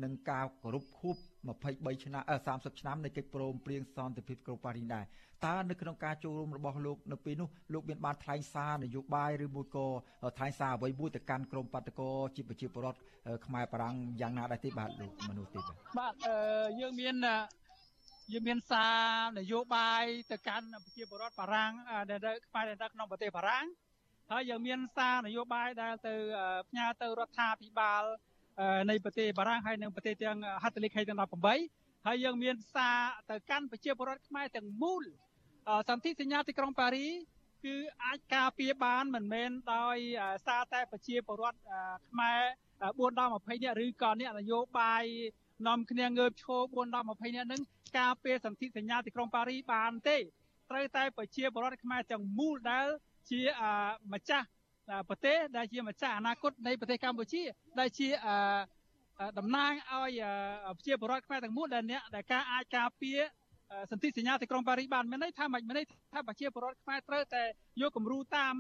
[0.05, 1.17] នឹងការគោរពខួប
[1.61, 5.05] 23ឆ្នាំ30ឆ្នាំនៃកិច្ចព្រមព្រៀងសន្តិភាពក្រុងប៉ារីសដែរ
[5.47, 9.87] តើនៅក្នុងការចូលរួមរបស់លោកនៅពេលនោះលោកមានបានថ្លែងសារនយោបាយឬមួយក៏
[10.37, 12.99] ថ្លែងសារអ្វីមួយទៅកាន់ក្រមបាតកោជាប្រជាពលរដ្ឋ
[13.47, 16.15] ខ្មែរបារាំងយ៉ាងណាដែរទេបាទលោកមនុស្សទេបាទបាទ
[16.81, 17.15] យើងមាន
[18.33, 18.99] យើងមានសារ
[19.39, 21.73] នយោបាយទៅកាន់ប្រជាពលរដ្ឋបារាំង
[22.11, 23.67] ដែលខ្មែរដែលនៅក្នុងប្រទេសបារាំង
[24.31, 26.15] ហើយយើងមានសារនយោបាយដែលទៅ
[26.69, 28.05] ផ្ញើទៅរដ្ឋាភិបាល
[28.91, 31.19] នៃប្រទេសបារាំងហើយនិងប្រទេសទាំងហត្ថលេខីទាំង
[31.63, 33.01] 18ហើយយើងមានសារ
[33.31, 35.05] ទៅកាន់ប្រជាពលរដ្ឋខ្មែរទាំងមូល
[35.89, 37.09] សន្ធិសញ្ញាទីក្រុងប៉ារី
[37.65, 39.97] គឺអាចការពារបានមិនមែនដោយ
[40.47, 41.59] សារតែប្រជាពលរដ្ឋ
[42.11, 42.41] ខ្មែរ
[42.81, 45.05] 4ដល់20នាក់ឬក៏អ្នកនយោបាយ
[45.67, 47.61] នាំគ្នាងើបឈរ4ដល់20នាក់នឹង
[47.99, 50.17] ការពារសន្ធិសញ្ញាទីក្រុងប៉ារីបានទេ
[50.71, 52.87] ត្រូវតែប្រជាពលរដ្ឋខ្មែរទាំងមូលដែល
[53.31, 53.41] ជា
[54.13, 54.47] ម្ចាស់
[55.09, 57.43] ប្រទេសដែលជាម្ចាស់អនាគតនៃប្រទេសកម្ពុជា
[57.81, 58.09] ដែលជា
[59.39, 60.21] តំណាងឲ្យ
[60.77, 63.19] ប្រជាពលរដ្ឋខ្មែរទាំងមូលដែលអ្នកដែលការអាចការពារ
[63.91, 67.43] សន្ធិសញ្ញាទីក្រុងប៉ារីសបានមានន័យថាមិនមានន័យថាប្រជាពលរដ្ឋខ្មែរត្រូវតែ
[67.81, 68.55] យកគំរូតាម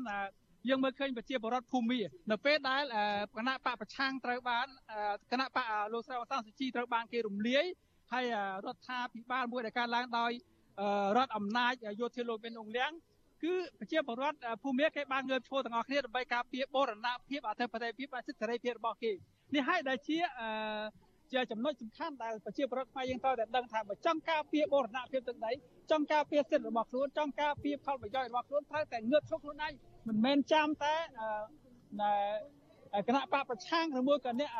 [0.68, 1.98] យើងមើលឃើញប្រជាពលរដ្ឋភូមិ
[2.30, 2.82] នៅពេលដែល
[3.36, 4.66] គណៈបកប្រឆាំងត្រូវបាន
[5.30, 7.64] គណៈបកលោកស្រីអសាសុជីត្រូវបានគេរំលាយ
[8.12, 8.24] ហើយ
[8.66, 10.32] រដ្ឋាភិបាលមួយដែលកើតឡើងដោយ
[11.16, 12.92] រដ្ឋអំណាចយោធាលោកមានអង្គលៀង
[13.42, 19.12] គឺប្រជាពលរដ្ឋភូមិគេបានងើបឈរទាំងអស់គ្នាដើម្បីការពារបូរណភាពអធិបតេយ្យភាពនិងសិទ្ធិសេរីភាពរបស់គេ
[19.54, 20.18] នេះហើយដែលជា
[21.32, 25.52] ជាចំណុចសំខាន់ដែលប្រជាពលរដ្ឋខ្មែរយើងត្រូវតែដឹងថាបើចង់ការពារបូរណភាពទឹកដី
[25.90, 29.72] ចង់ការពារសិទ្ធិរបស់ខ្លួនចង់ការពារផលប្រយោជន៍របស់ខ្លួនត្រូវតែងើបឈរខ្លួនឯង
[30.08, 30.94] មិនមែនចាំតែ
[33.06, 34.50] គណៈបកប្រឆាំងឬមួយក៏អ្នក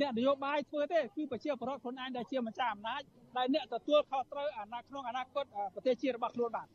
[0.00, 3.02] អ្នកនយោបាយធ្វើទេគឺប្រជាពលរដ្ឋខ្លួនឯងដែលជាម្ចាស់អំណាច
[3.36, 6.66] ដែលអ្នកទទួលខុសត្រូវអាណាក្នុងអនាគតប្រទេសជាតិរបស់ខ្លួនបាទ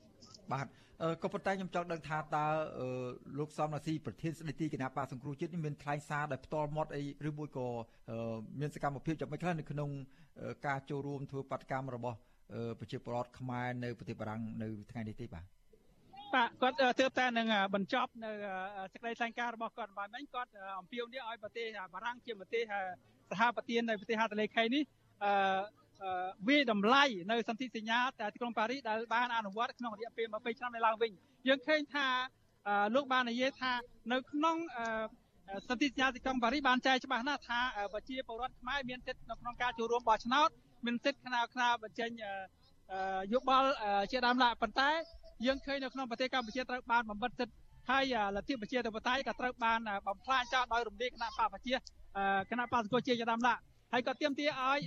[0.54, 0.68] បាទ
[1.24, 2.46] ក៏ប៉ុន្តែខ្ញុំចង់ដឹងថាតើ
[3.40, 7.68] លោកសំរាស៊ីប្រធានស្ដីទីគណៈបកសង្គ្រោះជាតិនេះមានថ្លែងសារដោយផ្ទាល់មាត់អីឬមួយក៏
[8.60, 9.90] មានសកម្មភាពយ៉ាងម៉េចខ្លះនៅក្នុង
[10.68, 12.18] ការចូលរួមធ្វើបាតកម្មរបស់
[12.80, 15.46] ប្រជាពលរដ្ឋខ្មែរនៅប្រទេសបារាំងនៅថ្ងៃនេះទេបាទ
[16.34, 18.30] បាទគាត់ទើបតែនឹងបញ្ចប់នៅ
[18.94, 22.64] សេចក្តីថ្លែងការណ៍របស់គាត់បានមិញគាត់អំពាវនាវឲ្យប្រទេសបារាំងជាប្រទេស
[23.32, 24.84] សហប្រធាននៃប្រទេសហត្ថលេខីនេះ
[25.24, 25.85] អឺ
[26.48, 31.12] វាតម្លៃនៅសន្ធិសញ្ញាតែទីក្រុងប៉ារីសដែលបានអនុវត្តក្នុងរយៈពេល20ឆ្នាំនៅឡើងវិញ
[31.48, 32.08] យើងឃើញថា
[32.96, 33.72] លោកបាននិយាយថា
[34.14, 34.58] នៅក្នុង
[35.70, 37.60] សន្ធិសញ្ញាទីក្រុងប៉ារីសបានចែងច្បាស់ណាស់ថា
[37.94, 40.50] ប្រជាពលរដ្ឋខ្មែរមានសិទ្ធិនៅក្នុងការចូលរួមបោះឆ្នោត
[40.86, 42.10] មានសិទ្ធិខ្នាខ្នាបញ្ចេញ
[43.34, 43.70] យោបល់
[44.12, 44.92] ជាដើមឡាប៉ុន្តែ
[45.46, 47.56] យើងឃើញនៅក្នុងប្រទេសកម្ពុជាត្រូវបានបំបិតសិទ្ធិ
[47.90, 51.76] ហើយលទ្ធិប្រជាធិបតេយ្យក៏ត្រូវបានបំផ្លាញចោលដោយរំលាយគណៈបកប្រជា
[52.50, 53.54] គណៈបកសង្គមជាជាដើមឡា
[53.94, 54.80] ហើយក៏ទាមទារឲ្យ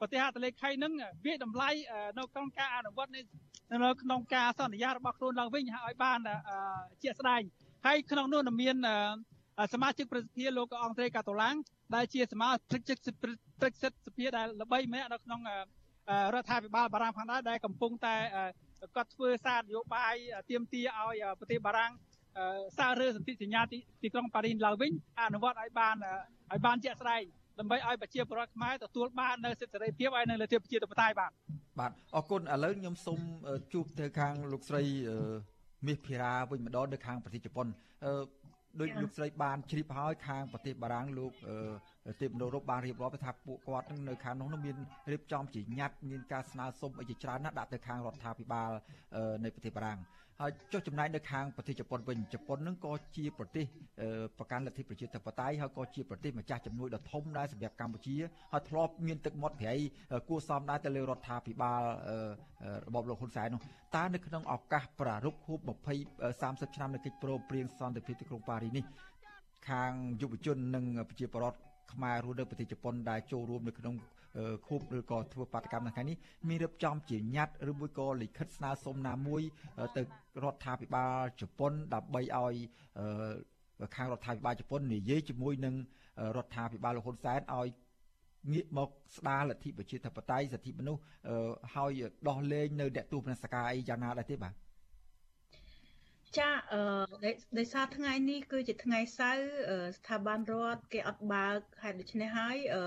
[0.00, 0.92] ប្រទេសហត្ថលេខីនឹង
[1.24, 1.70] វាតម្លៃ
[2.18, 6.18] នៅក្នុងការអនុវត្តនៅក្នុងការសន្យារបស់ខ្លួនឡើងវិញឲ្យបាន
[7.02, 7.42] ជាក់ស្ដែង
[7.86, 8.76] ហើយក្នុងនោះមាន
[9.74, 11.56] សមាជិកប្រសិទ្ធិលោកអង្គត្រីកាតូឡាំង
[11.94, 12.50] ដែលជាសមា
[12.88, 12.98] ជិក
[13.60, 15.40] ព្រឹទ្ធសិទ្ធិសភាដែលល្បីម្នាក់នៅក្នុង
[16.34, 18.16] រដ្ឋាភិបាលបារាំងផងដែរដែលកំពុងតែ
[18.96, 20.14] គាត់ធ្វើសារនយោបាយ
[20.50, 21.92] ទៀមទាឲ្យប្រទេសបារាំង
[22.78, 23.60] សាររើសន្ធិសញ្ញា
[24.02, 25.94] ទីក្រុងប៉ារីសឡើងវិញអនុវត្តឲ្យបាន
[26.52, 27.22] ឲ្យបានជាក់ស្ដែង
[27.58, 31.30] ដើម្បីឲ្យប្រជាពលរដ្ឋខ្មែរទទួលបាននៅសិទ្ធិសេរីភាពហើយនៅលទ្ធិប្រជាធិបតេយ្យបាទ
[31.78, 33.20] បាទអរគុណឥឡូវខ្ញុំសូម
[33.72, 34.82] ជួបទៅខាងលោកស្រី
[35.86, 37.66] មាសភិរាវិញម្ដងនៅខាងប្រទេសជប៉ុន
[38.04, 38.12] អឺ
[38.80, 41.32] ដោយលោកស្រីបានជ្រាបហើយខាងប្រទេសបារាំងលោក
[42.20, 44.76] ទេពមនោរពបានរៀបរាប់ថាពួកគាត់នឹងនៅខាងនោះមាន
[45.10, 48.70] រៀបចំជាញត្តិមានការស្នើសុំអីជាច្រើនណាស់ដាក់ទៅខាងរដ្ឋាភិបាល
[49.44, 49.98] នៃប្រទេសបារាំង
[50.42, 53.64] ហើយចុះចំណាយនៅខាងប្រទេសជប៉ុនវិញជប៉ុននឹងក៏ជាប្រទេស
[54.38, 58.16] ប្រកាន់លទ្ធិប្រជាធិបតេយ្យហើយក៏ជាប្រទេសម្ចាស់ជំនួយដ៏ធំដែរសម្រាប់កម្ពុជា
[58.52, 59.74] ហើយធ្លាប់មានទឹកមាត់ប្រៃ
[60.28, 61.82] គួសមដែរទៅលើរដ្ឋាភិបាល
[62.86, 63.60] របបលោកហ៊ុនសែននោះ
[63.96, 65.70] តើនៅក្នុងឱកាសប្រារព្ធខួប20
[66.32, 68.84] 30ឆ្នាំនៃកិច្ចព្រមព្រៀងសន្តិភាពទីក្រុងប៉ារីសនេះ
[69.68, 71.58] ខាងយុវជននិងប្រជាពលរដ្ឋ
[71.92, 73.94] ខ្មែររស់នៅប្រទេសជប៉ុនដែលចូលរួមនៅក្នុង
[74.66, 76.16] ខូបឬក៏ធ្វើបាតកម្មនៅថ្ងៃនេះ
[76.48, 79.42] មានរៀបចំជាញត្តិឬមួយក៏លិខិតស្នើសុំណាមួយ
[79.96, 80.02] ទៅ
[80.44, 82.54] រដ្ឋាភិបាលជប៉ុនដើម្បីឲ្យ
[83.96, 85.74] ខាងរដ្ឋាភិបាលជប៉ុននិយាយជាមួយនឹង
[86.36, 87.68] រដ្ឋាភិបាលលោកហ៊ុនសែនឲ្យ
[88.52, 91.02] ងាកមកស្ដារលទ្ធិប្រជាធិបតេយ្យសិទ្ធិមនុស្ស
[91.74, 94.54] ហើយដោះលែងនៅអ្នកទោសនសកាអីយ៉ាងណាដែរទេបាទ
[96.38, 96.82] ចាអឺ
[97.58, 99.46] ដោយសារថ្ងៃនេះគឺជាថ្ងៃសៅរ៍
[99.98, 102.82] ស្ថាប័នរដ្ឋគេអត់បើកហេតុដូច្នេះហើយអឺ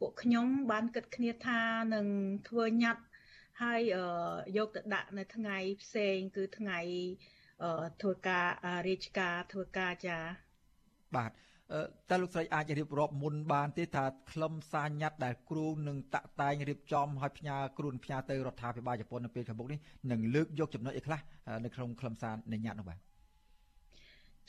[0.00, 1.60] ពួកខ្ញុំបានគិតគ្នាថា
[1.94, 2.06] នឹង
[2.48, 3.04] ធ្វើញត្តិ
[3.62, 3.80] ហើយ
[4.56, 6.78] យកទៅដាក់នៅថ្ងៃផ្សេង គឺថ្ងៃ
[8.02, 8.46] ធ្វើការ
[8.88, 10.18] រាជការធ្វើការចា
[11.16, 11.30] បាទ
[12.10, 19.78] តើលោកស្រីអាចរៀបរាប់មុនបានទេថាខ្លឹមសារញត្តិដែលគ្រូនឹងតាក់តែងរៀបចំឲ្យផ្ញើគ្រូផ្ញើទៅរដ្ឋាភិបាលជប៉ុននៅពេលខាងមុខនេះ
[20.10, 21.20] នឹងលើកយកចំណុចអីខ្លះ
[21.64, 22.98] នៅក្នុងខ្លឹមសារនៃញត្តិនោះបាទ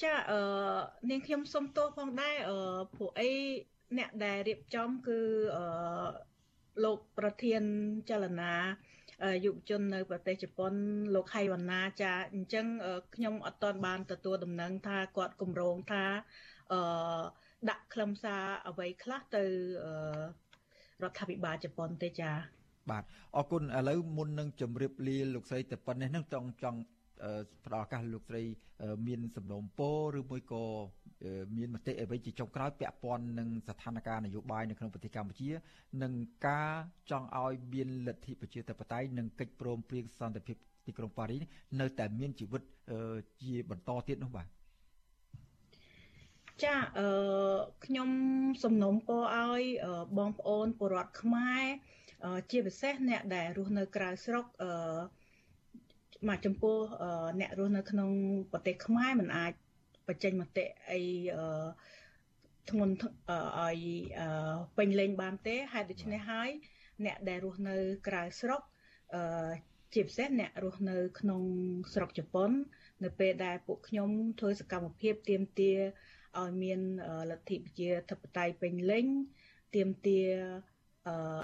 [0.03, 0.39] ចាអឺ
[1.09, 2.57] នាងខ្ញុំសុំទោសផងដែរអឺ
[2.93, 3.29] ព្រោះអី
[3.97, 5.19] អ្នកដែលរៀបចំគឺ
[5.55, 5.65] អឺ
[6.83, 7.63] លោកប្រធាន
[8.09, 8.53] ចលនា
[9.45, 10.73] យុវជននៅប្រទេសជប៉ុន
[11.15, 12.65] លោកហៃវណ្ណាចាអញ្ចឹង
[13.15, 16.05] ខ្ញុំអត់ទាន់បានទទួលដំណឹងថាគាត់គម្រោងថា
[16.73, 16.79] អឺ
[17.69, 19.43] ដាក់ខ្លឹមសារអ្វីខ្លះទៅ
[21.03, 22.31] រដ្ឋាភិបាលជប៉ុនទេចា
[22.91, 23.03] បាទ
[23.35, 26.79] អរគុណឥឡូវមុននឹងជម្រាបលាលោកស្រីទៅប៉ុណ្ណេះនឹងចង់ចង់
[27.65, 28.41] ផ្ដល់ឱកាសលោកស្រី
[29.07, 29.79] មានសំណូមព
[30.13, 30.63] រឬមួយក៏
[31.57, 35.49] មានមតិអ្វីជាចុងក្រោយពាក់ព័ន្ធនឹងស្ថានភាពនយោបាយនៅក្នុងប្រទេសកម្ពុជា
[36.03, 36.13] និង
[36.47, 36.71] ការ
[37.11, 40.55] ចង់ឲ្យមានលទ្ធិប្រជាធិបតេយ្យនិងកិច្ចព្រមព្រៀងសន្តិភាព
[40.87, 41.41] ទីក្រុងប៉ារីស
[41.81, 42.61] នៅតែមានជីវិត
[43.41, 44.47] ជាបន្តទៀតនោះបាទ
[46.63, 47.07] ចាអឺ
[47.85, 48.09] ខ្ញុំ
[48.63, 49.63] សំណូមពរឲ្យ
[50.17, 51.63] បងប្អូនពលរដ្ឋខ្មែរ
[52.51, 54.71] ជាពិសេសអ្នកដែលរស់នៅក្រៅស្រុកអឺ
[56.27, 56.77] មកចំពោះ
[57.39, 58.09] អ្នករស់នៅក្នុង
[58.51, 59.53] ប្រទេសខ្មែរមិនអាច
[60.07, 61.01] បញ្ចេញមតិអី
[62.69, 63.77] ធ្ងន់ឲ្យ
[64.77, 66.49] ពេញលេងបានទេហេតុដូច្នេះហើយ
[67.05, 67.75] អ្នកដែលរស់នៅ
[68.07, 68.61] ក្រៅស្រុក
[69.15, 69.51] អឺ
[69.93, 71.43] ជាពិសេសអ្នករស់នៅ ក្នុង
[71.93, 72.51] ស្រុកជប៉ុន
[73.03, 75.73] នៅពេលដែលពួកខ្ញុំធ្វើសកម្មភាពទៀមទា
[76.39, 76.79] ឲ្យមាន
[77.31, 79.05] លទ្ធិប្រជាធិបតេយ្យពេញលេញ
[79.75, 80.19] ទៀមទា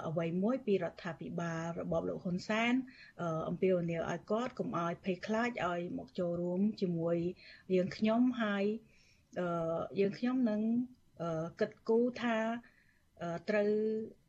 [0.08, 2.74] អ្វីមួយពីរដ្ឋាភិបាលរបបលោកហ៊ុនសែន
[3.50, 7.18] អំពាវនាវឲ្យគាត់កុំឲ្យភ័យខ្លាចឲ្យមកចូលរួមជាមួយ
[7.74, 8.66] យើងខ្ញុំហើយ
[10.00, 10.62] យើងខ្ញុំនឹង
[11.60, 12.38] គិតគូរថា
[13.50, 13.70] ត្រូវ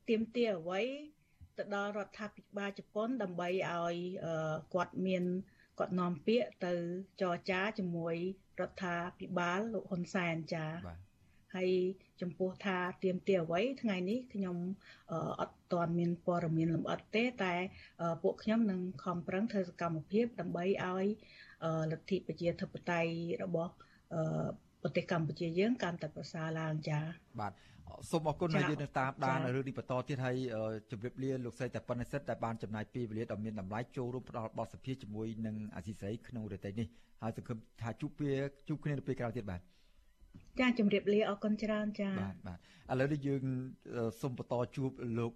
[0.08, 0.80] ទៀមទាអ្វី
[1.58, 3.96] ទៅដល់រដ្ឋាភិបាលជប៉ុន ដើម្បីឲ្យ
[4.74, 5.24] គាត់មាន
[5.78, 6.74] គាត់នាំពាក្យទៅ
[7.20, 8.16] ចរចាជាមួយ
[8.60, 11.11] រដ្ឋាភិបាលលោកហ៊ុនសែនចា៎បាទ
[11.54, 11.70] ហើយ
[12.20, 14.56] ចំពោះថាទៀមទាអ្វីថ្ងៃនេះខ្ញុំ
[15.40, 17.54] អត់ទាន់មានព័ត៌មានលម្អិតទេ តែ
[18.22, 21.06] ពួកខ្ញុំនឹងខំប្រឹងធ្វើសកម្មភាព ដើម្បីឲ្យ
[21.92, 23.72] លទ្ធិប្រជាធិបតេយ្យរបស់
[24.82, 27.02] ប្រទេសកម្ពុជាយើងកាន់តែប្រសើរឡើងចា៎
[27.40, 27.52] បាទ
[28.10, 30.36] សូមអរគុណដែលយើងនឹងតាមដានរឿងនេះបន្តទៀតហើយ
[30.90, 36.86] ជម្រាបលាលោកស្រីតែប៉ុណ្ណេះសិតដែលបានចំណាយពេលវេលាដ៏មានតម្លៃចូលរួមផ្ដល់បទសភាជាមួយនឹងអាស៊ីសេរីក្នុងរយៈនេះ
[37.22, 38.36] ហើយសង្ឃឹមថាជួបពេល
[38.68, 39.60] ជួបគ្នានៅពេលក្រោយទៀតបាទ
[40.60, 42.58] ចាជម្រាបលាអរគុណច្រើនចាបាទបាទ
[42.92, 43.42] ឥឡូវនេះយើង
[44.20, 45.32] សូមបន្តជួបលោក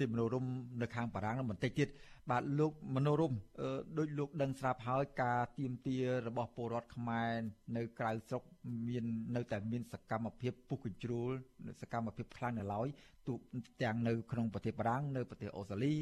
[0.00, 0.46] ទីមនោរម
[0.82, 1.88] នៅខាងបារាំងបន្តិចទៀត
[2.30, 3.32] បាទលោកមនោរម
[3.98, 5.96] ដោយលោកដឹងស្រាប់ហើយការទៀមទា
[6.26, 7.30] របស់ពលរដ្ឋខ្មែរ
[7.76, 8.42] នៅក្រៅស្រុក
[8.88, 9.04] មាន
[9.36, 11.30] នៅតែមានសកម្មភាពពុះកញ្ជ្រួល
[11.82, 12.88] សកម្មភាពខ្លាំងនៅឡើយ
[13.26, 13.34] ទូ
[13.82, 15.94] ទាំងនៅក្នុងប្រទេសបារាំងនៅប្រទេសអូស្ត្រាលី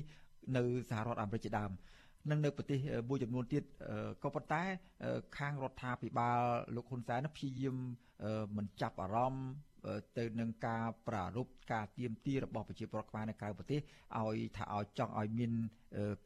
[0.57, 1.71] នៅសហរដ្ឋអាមេរិកជាដើម
[2.31, 3.63] និងនៅប្រទេសមួយចំនួនទៀត
[4.23, 4.63] ក៏ប៉ុន្តែ
[5.39, 6.41] ខាងរដ្ឋាភិបាល
[6.75, 7.77] លោកហ៊ុនសែនព្យាយាម
[8.57, 9.47] មិនចាប់អារម្មណ៍
[10.19, 13.81] ទៅនឹងការប្រារព្ធការទៀមទារបស់ប្រជាពលរដ្ឋខ្មែរនៅក្រៅប្រទេស
[14.21, 15.53] ឲ្យថាឲ្យចង់ឲ្យមាន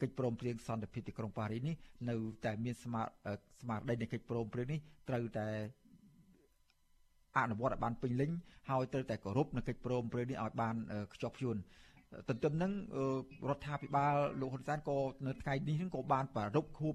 [0.01, 1.76] កិច្ចព្រមព្រៀងសន្តិភាពទីក្រុងប៉ារីសនេះ
[2.11, 3.07] នៅតែមានស្មារ
[3.61, 5.49] ស្មារតីនៃកិច្ចព្រមព្រៀងនេះត្រូវតែ
[7.38, 8.30] អនុវត្តឲ្យបានពេញលេញ
[8.70, 10.74] ហើយត្រូវតែគោរពនៅកិច្ចព្រមព្រៀងនេះឲ្យបាន
[11.14, 11.57] ខ្ជាប់ខ្ជួន
[12.28, 12.72] ទន្ទឹមនឹង
[13.48, 14.96] រដ្ឋាភិបាលលោកហ៊ុនសែនក៏
[15.26, 16.94] នៅថ្ងៃនេះក៏បានប្រារព្ធខួប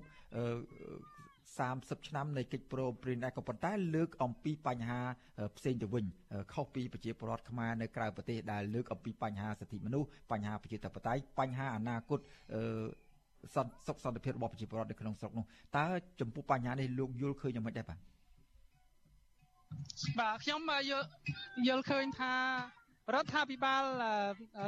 [1.59, 4.99] 30ឆ្នាំនៃកិច្ចព្រមព្រៀងដែរក៏ប៉ុន្តែលើកអំពីបញ្ហា
[5.57, 6.05] ផ្សេងទៅវិញ
[6.53, 12.19] ខុសពីប្រជាពលរដ្ឋខ្មែរនៅក្រៅប្រទេសដែលលើកអំពីបញ្ហាសិទ្ធិមនុស្សបញ្ហាប្រជាធិបតេយ្យបញ្ហាអនាគត
[13.55, 15.45] សន្តិសុខសន្តិភាពរបស់ប្រជាពលរដ្ឋនៅក្នុងស្រុកនោះ
[15.77, 15.85] តើ
[16.21, 17.97] ចំពោះបញ្ហានេះលោកយល់ឃើញយ៉ាងម៉េចដែរបាទ
[20.19, 20.59] បាទខ្ញុំ
[21.67, 22.33] យល់ឃើញថា
[23.15, 23.83] រដ្ឋាភិបាល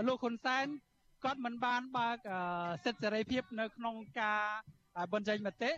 [0.08, 0.66] លោកហ៊ុនសែន
[1.24, 2.18] គាត់មិនបានបើក
[2.86, 4.42] សិទ្ធិសេរីភាពនៅក្នុងការ
[5.14, 5.72] បញ្ចេញមតិ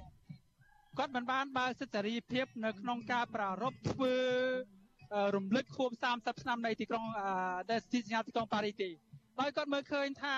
[0.98, 4.14] គាត់មិនបានបើកសិទ្ធិសេរីភាពនៅក្នុងការប្រារព្ធធ្វើ
[5.36, 7.06] រំលឹកខួប30ឆ្នាំនៃទីក្រុង
[7.72, 8.90] ដែលទីសញ្ញាទីក្រុងប៉ារីសទេ
[9.40, 10.38] ដោយគាត់មើលឃើញថា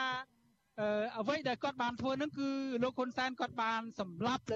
[1.19, 2.49] អ្វីដែលគាត់បានធ្វើនឹងគឺ
[2.84, 4.53] លោកហ៊ុនសែនគាត់បានសម្លាប់ល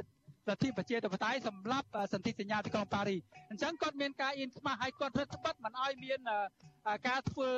[0.56, 6.20] ទ្ធិប្រជាធិបតេយ្យសម្រាប់សន្ធិសញ្ញាទីក្រុងប៉ារីសអញ្ចឹងគាត់មានការអៀនខ្មាស់ហើយគាត់រឹតបន្តឹងមិនឲ្យមាន
[7.08, 7.50] ការធ្វើ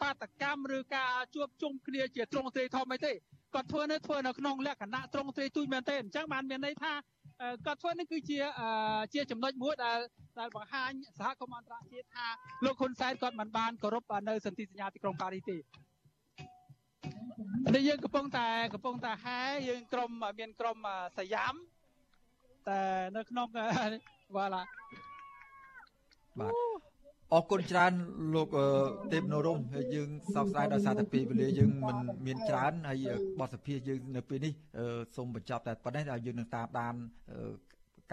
[0.00, 3.12] បាតកម្មឬការជួបជុំគ្នាជាត្រង់ទ្រាយធំអីទេ
[3.54, 6.92] គាត់ធ្វើនៅធ្វើនៅក្នុងលក្ខណៈត្រង់ទ្រាយទូចមែនទេអញ្ចឹងបានមានន័យថា
[7.66, 8.38] គាត់ធ្វើនេះគឺជា
[9.14, 9.98] ជាចំណុចមួយដែល
[10.38, 12.26] ដែលបង្ហាញសហគមន៍អន្តរជាតិថា
[12.64, 15.56] លោកហ៊ុនសែនគាត់មិនបានគោរពនៅសន្ធិសញ្ញាទីក្រុងប៉ារីសទេ
[17.74, 20.76] នេះយើងកំពុងតែកំពុងតែហែយើងក្រុមមានក្រុម
[21.18, 21.54] សយាម
[22.68, 22.80] តែ
[23.16, 23.48] នៅក្នុង
[24.36, 24.54] បាទ
[26.40, 26.89] បាទ
[27.34, 27.92] អរគុណច្រើន
[28.34, 28.48] លោក
[29.12, 33.06] ទេពនរមហើយយើងសោកស្ដាយដោយសារតែពេលវេលាយើងមិនមានច្រើនហើយ
[33.40, 34.52] បទសភាយើងនៅពេលនេះ
[35.16, 36.94] សូមបញ្ចប់តែប៉ុណ្ណេះហើយយើងនឹងតាមដាន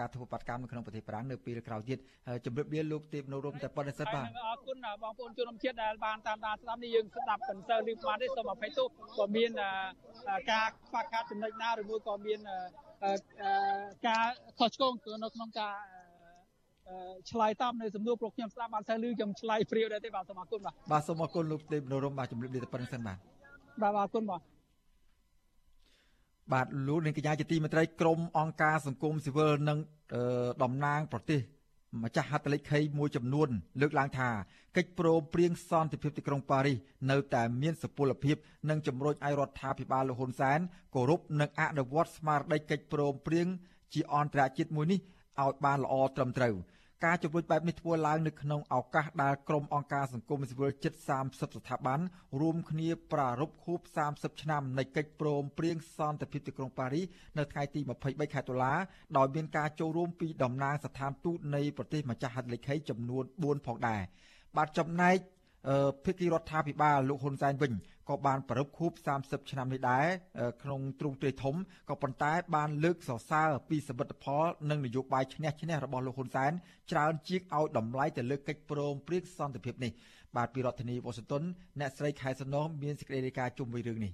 [0.04, 1.98] ារធ្វើបាតកម្មនៅក្នុងប្រទេសបារាំងនៅពេលក្រោយទៀត
[2.44, 8.86] ជម្រាបលាលោកទេពនរមតែប៉ុណ្ណេះសិនបាទអរគុណបងប្អូនជនរួមជាតិដែលបានតាមដានស្ដាប់នេះយើងស្ដាប់មិនសូវឮបានទេសូមអភ័យទោស
[9.18, 9.50] ក៏មាន
[10.52, 12.40] ការខ្វះខាតចំណុចណាឬមួយក៏មាន
[14.08, 14.26] ការ
[14.58, 14.92] ខុសឆ្គង
[15.24, 15.74] នៅក្នុងការ
[17.30, 23.18] ឆ្លើយតបនៅសំណួរព្រោះខ្ញុំស្ដាប់បានសូវឮខ្ញុំឆ្លើយព្រាវដែរទេបាទសូមអរគុណបាទបាទសូមអរគុណលោកទេពនរមបាទជំរាបលាតែប៉ុណ្្នឹងសិនបាទ
[23.82, 24.40] បាទអរគុណបាទ
[26.52, 29.78] បាទលោកនាងកញ្ញាជាទីមេត្រីក្រមអង្គការសង្គមស៊ីវិលនិង
[30.62, 31.40] តំណាងប្រទេស
[32.02, 33.48] ម្ចាស់ហត្ថលេខីមួយចំនួន
[33.80, 34.28] លើកឡើងថា
[34.76, 36.76] កិច្ចព្រមព្រៀងសន្តិភាពទីក្រុងប៉ារីស
[37.10, 38.36] នៅតែមានសុពលភាព
[38.68, 40.58] និងជំរុញឲ្យរដ្ឋាភិបាលលោកហ៊ុនសែន
[40.94, 43.46] គោរពនិងអនុវត្តស្មារតីកិច្ចព្រមព្រៀង
[43.94, 45.00] ជាអន្តរជាតិមួយនេះ
[45.42, 46.54] ឲ្យបានល្អត្រឹមត្រូវ។
[47.04, 50.94] ការជំរុញបែបនេះធ្វើឡើងនៅក្នុងឱកាសដែលក្រុមអង្គការសង្គមស៊ីវិលជិត
[51.24, 52.00] 30ស្ថាប័ន
[52.40, 53.80] រួមគ្នាប្រារព្ធខួប
[54.10, 57.06] 30ឆ្នាំនៃកិច្ចព្រមព្រៀងសន្តិភាពទីក្រុងប៉ារីស
[57.38, 58.74] នៅថ្ងៃទី23ខែតុលា
[59.16, 64.02] ដោយមានការចូលរួមពីតំណាងស្ថានទូតនៃប្រទេសម្ចាស់ហត្ថលេខីចំនួន4ផងដែរ
[64.56, 65.16] បាទចំណែក
[66.04, 67.72] ភាគីរដ្ឋាភិបាលលោកហ៊ុនសែនវិញ
[68.08, 70.06] ក៏បានប្រពខួប30ឆ្នាំនេះដែរ
[70.62, 71.54] ក្នុងទ្រង់ទ្រាយធំ
[71.88, 76.52] ក៏ប៉ុន្តែបានលើកសរសើរពីសមិទ្ធផលនិងនយោបាយឈ្នះឈ្នះរបស់លោកហ៊ុនសែន
[76.90, 79.92] ច្រើនជាងឲ្យតម្លៃទៅលើកិច្ចព្រមព្រៀងសន្តិភាពនេះ
[80.36, 81.42] បាទពីរដ្ឋធានីវ៉ាស៊ីនតោន
[81.80, 84.12] អ្នកស្រីខែសំណងមានសេចក្តីរាយការណ៍ជុំវិញរឿងនេះ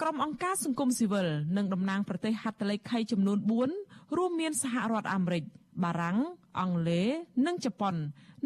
[0.00, 1.26] ក្រុមអង្គការសង្គមស៊ីវិល
[1.56, 3.38] និងតំណាងប្រទេសហត្ថលេខីចំនួន
[3.76, 5.44] 4រួមមានសហរដ្ឋអាមេរិក
[5.84, 6.18] បារាំង
[6.60, 7.08] អង់គ្លេស
[7.46, 7.94] និងជប៉ុន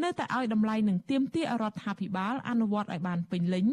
[0.03, 3.67] នៅតែឲ្យតម្លៃនឹងទៀមទារដ្ឋាភិបាលអនុវត្តឲ្យបានពេញលេញ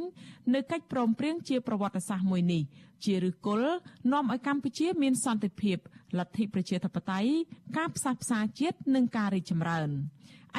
[0.53, 2.63] នៅកិច្ចព្រមព្រៀងជាប្រវត្តិសាស្ត្រមួយនេះ
[3.05, 3.71] ជាឫសគល់
[4.11, 5.77] នាំឲ្យកម្ពុជាមានសន្តិភាព
[6.17, 7.31] លទ្ធិប្រជាធិបតេយ្យ
[7.77, 9.89] ការផ្សះផ្សាជាតិនិងការរីកចម្រើន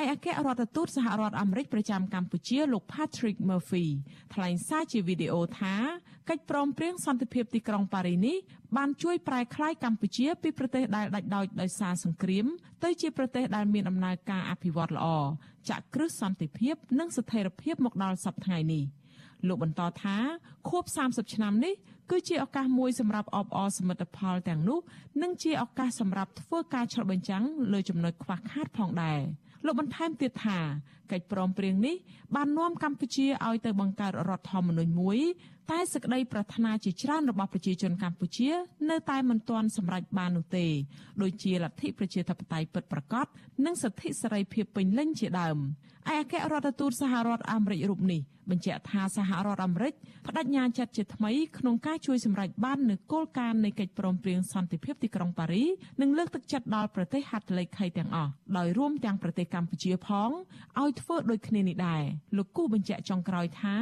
[0.00, 3.86] ឯកអគ្គរដ្ឋទូតសហរដ្ឋអាមេរិកប្រចាំកម្ពុជាលោក Patrick Murphy
[4.34, 5.74] ថ្លែងសារជាវីដេអូថា
[6.28, 8.36] កិច្ចព្រមព្រៀងសន្តិភាពទីក្រុងប៉ារីនេះ
[8.76, 12.46] បានជួយប្រែក្លាយកម្ពុជាពីប្រទេសដែលដាច់ដោចដោយសារសង្គ្រាម
[12.84, 15.08] ទៅជាប្រទេសដែលមានដំណើរការអភិវឌ្ឍល្អ
[15.68, 18.84] ចាក់គ្រឹះសន្តិភាព និងស្ថិរភាពមកដល់សប្តាហ៍នេះ
[19.46, 20.16] លោកបន្តថា
[20.68, 21.74] ខួប30ឆ្នាំនេះ
[22.10, 24.78] គឺជាឱកាសមួយសម្រាប់អបអរសមិទ្ធផលទាំងនោះ
[25.22, 29.20] និងជាឱកាសសម្រាប់ធ្វើការឆ្លុះបញ្ចាំងលើចំណុចខ្វះខាតផងដែរ
[29.64, 30.58] លោកបន្ថែមទៀតថា
[31.12, 31.96] កិច្ចព្រមព្រៀងនេះ
[32.34, 35.18] បាននាំកម្ពុជាឲ្យទៅបង្កើតរដ្ឋធម្មនុញ្ញមួយ
[35.70, 38.50] តែសេចក្តីប្រាថ្នាជាច្រើនរបស់ប្រជាជនកម្ពុជា
[38.90, 40.66] នៅតែមិនទាន់សម្រេចបាននោះទេ
[41.22, 43.26] ដូចជាលទ្ធិប្រជាធិបតេយ្យពិតប្រាកដ
[43.64, 45.58] និងសិទ្ធិសេរីភាពពេញលេញជាដើម
[46.10, 49.92] ឯអគ្គរដ្ឋទូតសហរដ្ឋអាមេរិករូបនេះបញ្ជាក់ថាសហរដ្ឋអាមេរិក
[50.26, 55.64] បដិញ្ញាចិត្តជាថ្មីក្នុងការជួយសម្រេចបាននូវគោលការណ៍នៃកិច្ចព្រមព្រៀងសន្តិភាពទីក្រុងប៉ារី
[56.00, 60.30] និងលើកទឹកចិត្តដល់ប្រទេសហត្ថលេខីទាំងអស់ដោយរួមទាំងប្រទេសកម្ពុជាផង
[60.80, 62.02] ឲ្យធ្វើដូចគ្នានេះដែរ
[62.36, 63.76] លោកគូបញ្ជាក់ចុងក្រោយថា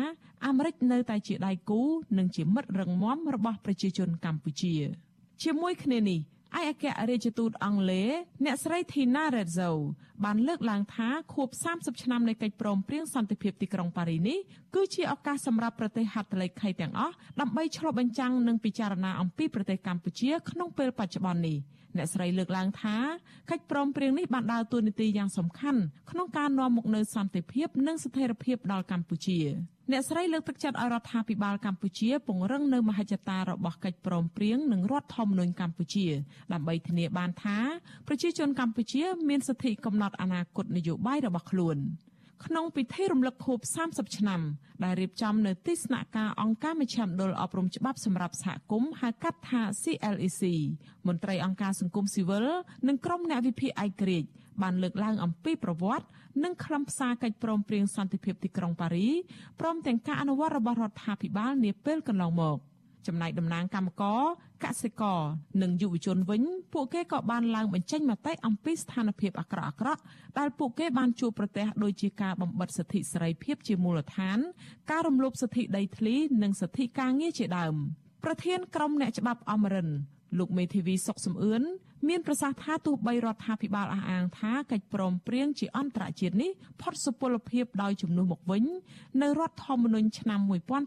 [0.47, 1.83] អាមេរិកនៅតែជាដៃគូ
[2.19, 4.75] និងជាមិត្តរឹងមាំរបស់ប្រជាជនកម្ពុជា
[5.43, 6.21] ជាមួយគ្នានេះ
[6.59, 8.11] ឯកអគ្គរដ្ឋទូតអង់គ្លេស
[8.45, 9.71] អ្នកស្រី Tina Rezzo
[10.25, 14.39] បានលើកឡើងថាខួប30ឆ្នាំនៃកិច្ចព្រមព្រៀងសន្តិភាពទីក្រុងប៉ារីនេះ
[14.75, 21.59] គឺជាឱកាសសម្រាប់ប្រទេសហត្ថលេខីទាំងអស់ដើម្បីឆ្លុះបញ្ចាំងនិងពិចារណាអំពីប្រទេសកម្ពុជាក្នុងពេលបច្ចុប្បន្ននេះ
[21.97, 22.97] អ្នកស្រីលើកឡើងថា
[23.51, 25.81] កិច្ចព្រមព្រៀងនេះបានដើរតួនាទីយ៉ាងសំខាន់
[26.11, 29.41] ក្នុងការនាំមកនូវសន្តិភាព និងស្ថិរភាពដល់កម្ពុជា
[29.93, 36.07] អ្នកស្រីលើកទឹកចិត្តឲ្យរដ្ឋាភិបាលកម្ពុជាពង្រឹងនៅមហិច្ឆតារបស់កិច្ចព្រមព្រៀងនិងរដ្ឋធម្មនុញ្ញកម្ពុជា
[36.53, 37.59] ដើម្បីធានាបានថា
[38.09, 41.79] ប្រជាជនកម្ពុជា មានសិទ្ធិកំណត់អនាគតនយោបាយរបស់ខ្លួន
[42.45, 43.59] ក្នុងពិធីរំលឹកខួប
[43.89, 44.41] 30ឆ្នាំ
[44.85, 50.43] ដែលរៀបចំនៅទីស្នាក់ការអង្គការមជ្ឈមណ្ឌលអប់រំច្បាប់សម្រាប់សហគមន៍ហៅកាត់ថា CLEC
[51.07, 52.47] មន្ត្រីអង្គការសង្គមស៊ីវិល
[52.89, 54.29] និងក្រុមអ្នកវិភាគឯករាជ្យ
[54.63, 56.07] បានលើកឡើងអំពីប្រវត្តិ
[56.45, 59.09] និងខ្លឹមសារកិច្ចព្រមព្រៀងសន្តិភាពទីក្រុងប៉ារី
[59.61, 62.59] ព្រមទាំងការអនុវត្តរបស់រដ្ឋាភិបាលនាពេលកន្លងមក
[63.07, 64.23] ចំណែកតំណាងកម្មករ
[64.65, 65.21] កសិករ
[65.63, 66.43] និងយុវជនវិញ
[66.73, 70.03] ពួកគេក៏បានឡើងបញ្ចេញមតិអំពីស្ថានភាពអាក្រក់អាក្រក់
[70.39, 74.39] ដែលពួកគេបានជួបប្រទះដូចជាការបំបិទសិទ្ធិសេរីភាពជាមូលដ្ឋាន
[74.91, 77.75] ការរំលោភសិទ្ធិដីធ្លី និងសិទ្ធិការងារជាដើម
[78.25, 79.89] ប្រធានក្រុមអ្នកច្បាប់អមរិន
[80.39, 81.63] លោកមេធាវីសុកសំអឿន
[82.09, 88.65] មានប្រសាសន៍ថាទោះបីរដ្ឋាភិបាលអះអាងថាកិច្ចព្រមព្រៀងជាអន្តរជាតិនេះផុតសុពលភាពដោយជំនួសមកវិញ
[89.23, 90.41] នៅរដ្ឋធម្មនុញ្ញឆ្នាំ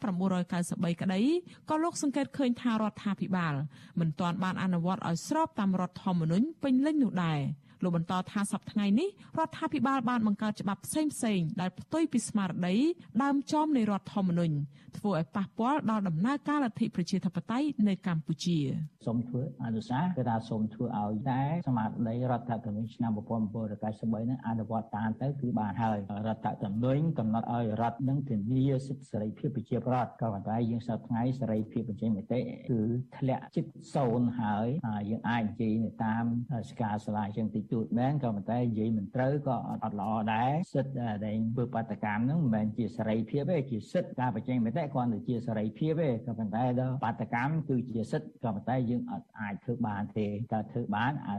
[0.07, 1.21] 1993ក្តី
[1.69, 3.53] ក៏លោកសង្កេតឃើញថារដ្ឋាភិបាល
[3.99, 7.39] មិនទាន់បានអនុវត្តឲ្យស្របតាមរដ្ឋធម្មនុញ្ញពេញលេញនោះដែរ។
[7.83, 12.75] លោកបន្តថាសប្តាហ៍នេះរដ្ឋាភិបាលបានបង្កើតច្បាប់ផ្សេងផ្សេងដែលផ្ទុយពីស្មារតី
[13.23, 14.55] ដើមចំនៃរដ្ឋធម្មនុញ្ញ
[14.97, 18.57] ធ្វើឲ្យប៉ះពាល់ដល់ដំណើរការលទ្ធិប្រជាធិបតេយ្យនៅកម្ពុជា
[19.05, 32.81] សូមធ្វើអនុសាសន៍គឺថាសូមធ្វើឲ្យដែរស្មារតីរដ្ឋធម្មនុញ្ញឆ្នាំ1993នឹងអនុវត្តតាមទៅគឺបានហើយរដ្ឋធម្មនុញ្ញកំណត់ឲ្យរដ្ឋនឹងធានាសិទ្ធិសេរីភាពប្រជាប្រដ្ឋក៏ប៉ុន្តែយើងសប្តាហ៍ថ្ងៃសេរីភាពបញ្ចេញមតិគឺ
[33.17, 33.65] ធ្លាក់ជិត
[33.95, 34.67] សូន្យហើយ
[35.09, 35.75] យើងអាចនិយាយ
[36.05, 36.25] តាម
[36.69, 40.93] សកាសាលាជាងតិចទួតមែនក៏ប៉ុន្តែនិយាយមិនត្រូវក៏អត់ល្អដែរសិទ្ធិ
[41.25, 51.35] ដែលធ្វើបាតកម្មហ្នឹងមិនមែនជាសេរីភាពទេជាសិទ្ធិការបញ្ចេញមតិគ្រាន់តែជាសេរីភាពទេក៏ប៉ុន្តែដល់បាតកម្មគឺជាសិទ្ធិក៏ប៉ុន្តែយើងអត់អាចធ្វើបានទេតែធ្វើបានអា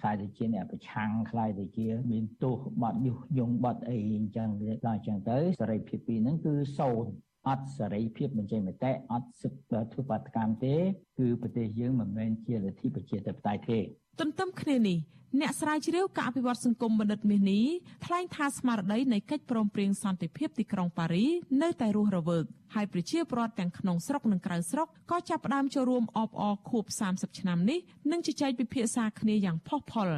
[0.00, 4.48] ខ្លាយទៅជាអ្នកប្រឆាំងខ្លាយទៅជាមានទោសបត់យុះយងបត់អីអញ្ចឹង
[4.86, 7.12] ដល់អញ្ចឹងទៅសេរីភាពពីរហ្នឹងគឺសូន្យ
[7.46, 10.76] អត់សេរីភាពបញ្ចេញមតិអត់សិទ្ធិធ្វើបាតកម្មទេ
[11.18, 13.78] គឺប្រទេសយើងមិនមែនជាលទ្ធិប្រជាធិបតេយ្យទេ
[14.20, 14.98] ទន្ទឹមគ្នានេះ
[15.40, 17.64] អ្នកស្រាវជ្រាវការអភិវឌ្ឍសង្គមបណ្ឌិតមាសនេះ
[18.04, 21.26] ថ្លែងថាស្មារតីនៃកិច្ចព្រមព្រៀងសន្តិភាពទីក្រុងប៉ារី
[21.62, 27.78] នៅតែរស់រវើកហើយប្រជាពលរដ្ឋទាំងក្នុងស្រុកនិងក្រៅស្រុកក៏ចាប់ផ្ដើមចូលរួមអបអរខួប30ឆ្នាំនេះ
[28.10, 30.08] និងជជែកពិភាក្សាគ្នាយ៉ាងផុសផុល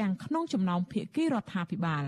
[0.00, 2.04] ទាំងក្នុងចំណោមភាគីរដ្ឋាភិបាល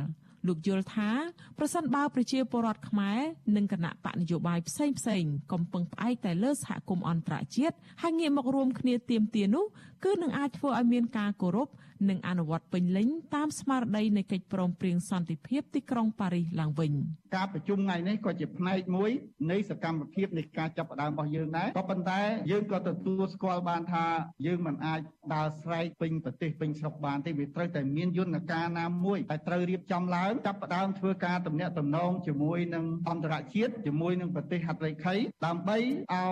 [0.46, 1.10] លោកយល់ថា
[1.58, 3.20] ប្រសិនបើប្រជាពលរដ្ឋខ្មែរ
[3.56, 9.64] និងគណៈបកនយោបាយផ្សេងផ្សេងកំពុងផ្អែកតែលើសហគមន៍អន្តរជាតិហើយងាកមករួមគ្នាទៀមទានោះ
[10.04, 11.68] គឺនឹងអាចធ្វើឲ្យមានការគោរព
[12.08, 16.92] និងអនុវត្តពេញលេញតាមស្មារតីនៃកិច្ចព្រមព្រៀងសន្តិភាពទីក្រុងប៉ារីសឡើងវិញ
[17.36, 19.10] ការប្រជុំថ្ងៃនេះក៏ជាផ្នែកមួយ
[19.50, 22.20] នៃសកម្មភាពនៃការចាប់ផ្ដើមរបស់យើងដែរក៏ប៉ុន្តែ
[22.50, 24.06] យើងក៏ទទួលស្គាល់បានថា
[24.46, 25.00] យើងមិនអាច
[25.34, 35.14] ដើរស្រែកពេញប្រទេសពេញស្រុកបានទេវាត្រូវតែមានយន្តការណាមួយដែលត្រូវរៀបចំឡើងចាប់ផ្ដើមធ្វើការទំនាក់ទំនងជាមួយនឹងអន្តរជាតិជាមួយនឹងប្រទេសហត្ថលេខី
[35.46, 35.84] ដើម្បីឲ្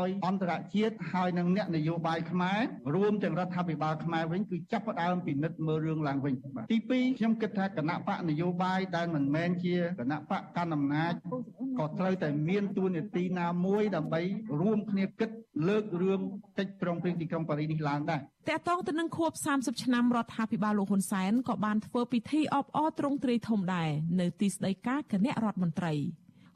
[0.07, 2.61] យអន្តរជាតិហើយនឹងអ្នកនយោបាយខ្មែរ
[2.95, 6.35] រួមទាំងរដ្ឋាភិបាលខ្មែរវិញគឺចាប់ផ្ដើមពិនិត្យមើលរឿងឡើងវិញ
[6.73, 11.13] ទី2ខ្ញុំគិតថាគណៈបកនយោបាយដែលមិនមែនជាគណៈបកកណ្ដាលអំណាច
[11.79, 14.21] ក៏ត្រូវតែមានទួនាទីណាមួយដើម្បី
[14.61, 15.31] រួមគ្នាគិត
[15.69, 16.21] លើករឿង
[16.59, 23.91] កិច្ចប្រឹងប្រែងទីក្រុងប៉ារីសនេះឡើងដែរតកតងទៅនឹងខួប30ឆ្នាំរដ្ឋាភិបាលលោកហ៊ុនសែនក៏បានធ្វើពិធីអបអរទ្រង់ទ្រាយធំដែរ
[24.21, 25.95] នៅទីស្តីការគណៈរដ្ឋមន្ត្រី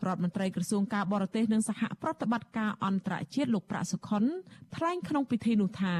[0.07, 4.24] រដ្ឋមន្ត្រីក្រសួងការបរទេសនិងសហប្រតិបត្តិការអន្តរជាតិលោកប្រាក់សុខុន
[4.76, 5.94] ថ្លែងក្នុងពិធីនោះថា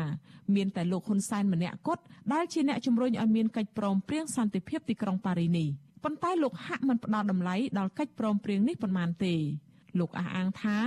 [0.55, 5.69] មានតែលោកហ៊ុនសែនម្នាក់គត់ដែលជាអ្នកជំរុញឲ្យមានកិច្ចព្រមព្រៀងសន្តិភាពទីក្រុងប៉ារីនេះ
[6.05, 9.35] ប៉ុន្តែលោកហាក់មិនផ្ដល់តម្លៃដល់កិច្ចព្រមព្រៀងនេះប៉ុន្មានទេ
[9.99, 10.81] លោកអះអាងថា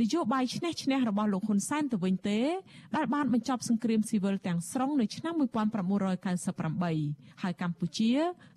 [0.00, 2.40] នយោបាយឈ្នះឈ្នះរបស់លោកហ៊ុនសែនទៅវិញទេ
[2.96, 8.12] ដែលបានបញ្ចប់សង្គ្រាមស៊ីវិលទាំងស្រុងនៅឆ្នាំ1998ហើយកម្ពុជា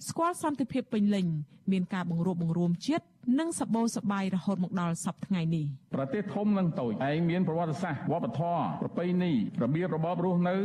[0.07, 1.27] ស្គាល់សន្តិភាពពេញលេញ
[1.71, 3.05] មានការបង្រួបបង្រួមជាតិ
[3.37, 5.65] និងសបោសបាយរហូតមកដល់សប្តាហ៍ថ្ងៃនេះ
[5.95, 9.31] ប្រទេសធំនិងតូចឯងមានប្រវត្តិសាស្ត្រវប្បធម៌ប្រពៃណី
[9.63, 10.57] របៀបរបបរស់នៅ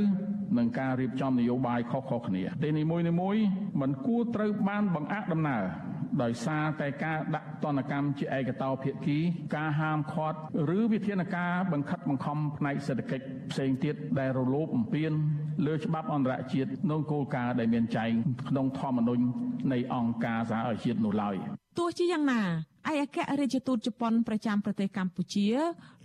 [0.58, 3.04] និងការរៀបចំនយោបាយខុសៗគ្នាទីនីមួយៗ
[3.80, 5.64] មិនគួរត្រូវបានបង្អាក់ដំណើរ
[6.22, 9.18] ដោយសារតែការដាក់ទណ្ឌកម្មជាឯកតោភាគី
[9.56, 10.38] ការហាមឃាត់
[10.78, 15.12] ឬវិធានការបង្ខិតបង្ខំផ្នែកសេដ្ឋកិច្ចផ្សេងទៀតដែលរលោភបំពាន
[15.66, 18.12] លើច្បាប់អន្តរជាតិនិងគោលការណ៍ដែលមានចែង
[18.48, 19.24] ក្នុងធម្មនុញ្ញ
[19.72, 21.36] នៃអង្គការសហប្រជាជាតិនោះឡើយ
[21.76, 22.40] ទោះជាយ៉ាងណា
[22.92, 25.46] ឯកអគ្គរដ្ឋទូតជប៉ុនប្រចាំប្រទេសកម្ពុជា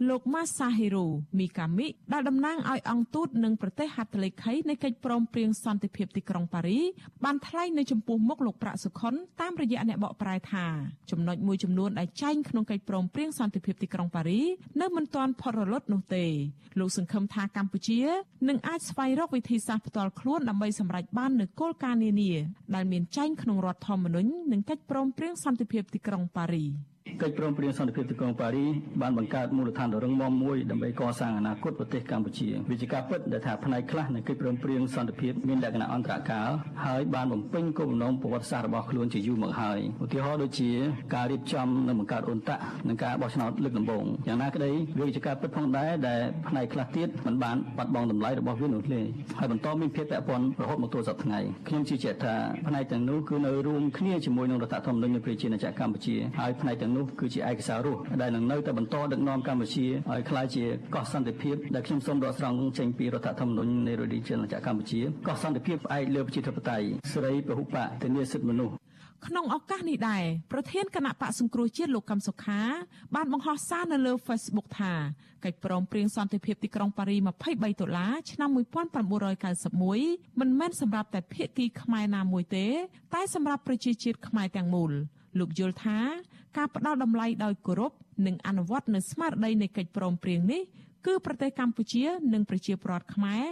[0.09, 1.05] លោក Masahiro
[1.37, 6.79] Mikami ដែលតំណាងឲ្យអង្គទូតនិងប្រទេសហត្ថលេខីនៃកិច្ចព្រមព្រៀងសន្តិភាពទីក្រុងប៉ារី
[7.23, 10.65] បានថ្លែងនៅចំពោះមុខលោកប្រាក់សុខុនតាមរយៈអ្នកបកប្រែថា
[11.11, 14.41] ចំណុចមួយចំនួនដែលចែងក្នុងកិច្ចព្រមព្រៀងសន្តិភាពទីក្រុងប៉ារី
[14.81, 16.25] នៅមិនទាន់ផុតរលត់នោះទេ
[16.79, 18.01] លោកសង្ឃឹមថាកម្ពុជា
[18.49, 22.31] នឹងអាចស្វែងរកវិធីសាស្ត្រផ្ទាល់ខ្លួនដើម្បីសម្រេចបាននូវគោលការណ៍នានា
[22.75, 28.65] ដែលមានចែងក្នុងរដ្ឋធម្មនុញ្ញនិងកិច្ចព្រមព្រៀងសន្តិភាពទីក្រុងប៉ារី be កិច្ចព្រមព្រៀងសន្តិភាពទីក្រុងប៉ារី
[29.01, 36.49] បានបង្កើតមូលដ្ឋានដ៏រឹងមាំមួយដើម្បីកសាងអនាគតប្រទេសកម្ពុជាវាជាការពិតដែលថាផ្នែកខ្លះនៃកិច្ចព្រមព្រៀងសន្តិភាពមានលក្ខណៈអន្តរកាល
[36.85, 40.69] ហើយបានបំពេញគោលបំណងប្រវត្តិសាស្ត្ររបស់ខ្លួនជាយូរមកហើយឧទាហរណ៍ដូចជា
[41.15, 49.01] ការរៀបចំនិងបង្កើតអ៊ុនតាក់និងការបោះឆ្នោតលើកដំបូងយ៉ាងណាក្តីវាជាការពិតផងដែរដែលផ្នែកខ្លះទៀតមិនបានបាត់បង់តម្លៃរបស់វានោះទេ
[49.39, 52.35] ហើយបន្តមានភាពពាក់ព័ន្ធរហូតមកទល់សប្តាហ៍ថ្ងៃខ្ញុំជឿជាក់ថា
[52.67, 60.63] ផ្នែកទាំងនោះគឺនៅរួមគ្នាជាមួយនឹងរដ្ឋធម្មនុញ្ញនៃប្រជាណាចក្រកម្ពុជាហើយផ្នែកទាំងនោះគឺជាឯកសាររស់ដែលនឹងនៅតែបន្តដឹកនាំកម្ពុជាឲ្យក្លាយជា
[60.95, 68.75] កោះសន្តិភាពដែលខ្ញុំសូមដកស្រង់ចេញពីរដ្ឋធម្មនុញ្ញនៃរដ្ឋជាណាចក្រកម្ពុជាកោះសន្តិភាពផ្អែកលើប្រជាធិបតេយ្យសេរីពហុបកធានាសិទ្ធិមនុស្ស
[69.27, 72.61] ក្នុងឱកាសនេះដែរប្រធានគណៈបកសង្គ្រោះជាតិលោកកឹមសុខា
[73.15, 74.93] បានបង្ហោះសារនៅលើ Facebook ថា
[75.45, 78.49] កិច្ចព្រមព្រៀងសន្តិភាពទីក្រុងប៉ារី23ដុល្លារឆ្នាំ
[79.29, 82.67] 1991មិនមែនសម្រាប់តែភាគីខ្មែរណាមួយទេ
[83.13, 84.91] តែសម្រាប់ប្រជាជាតិខ្មែរទាំងមូល
[85.39, 85.99] លោកយល់ថា
[86.57, 87.91] ការផ្ដល់តម្លៃដោយគោរព
[88.27, 90.61] និងអនុវត្តនៅស្មារតីនៃកិច្ចព្រមព្រៀងនេះ
[91.07, 93.45] គឺប្រទេសកម្ពុជានិងប្រជាពលរដ្ឋខ្មែរ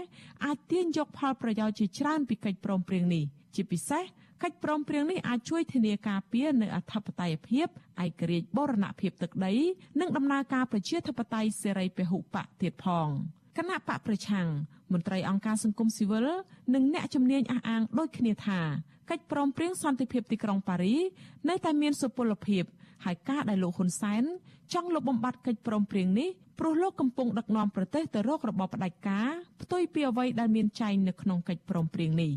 [0.46, 3.24] អាចទាញយកផលប្រយោជន៍ជាច្រើនពីកិច្ចព្រមព្រៀងនេះ
[3.56, 4.04] ជាពិសេស
[4.44, 7.68] កិច្ចព្រមព្រៀងនេះអាចជួយធានាការពារនៅអធិបតេយ្យភាព
[8.04, 9.54] ឯករាជ្យបូរណភាពទឹកដី
[10.00, 13.08] និងដំណើរការប្រជាធិបតេយ្យសេរីពហុបកទៀតផង
[13.58, 14.48] គណៈបកប្រឆាំង
[14.94, 16.28] មន្ត្រីអង្គការសង្គមស៊ីវិល
[16.74, 18.60] និងអ្នកជំនាញអះអាងដូចគ្នាថា
[19.10, 20.96] កិច្ចព្រមព្រៀងសន្តិភាពទីក្រុងប៉ារី
[21.50, 22.64] នៅតែមានសុពលភាព
[23.06, 24.24] ហើយការដែលលោកហ៊ុនសែន
[24.74, 26.30] ចង់លុបបំបាត់កិច្ចព្រមព្រៀងនេះ
[26.60, 29.30] ព្រោះលោកកំពុងដឹកនាំប្រទេសទៅរករបបផ្ដាច់ការ
[29.62, 32.32] ផ្ទុយពីអ្វីដែលមានចែងនៅក្នុងកិច្ចព្រមព្រៀងនេះ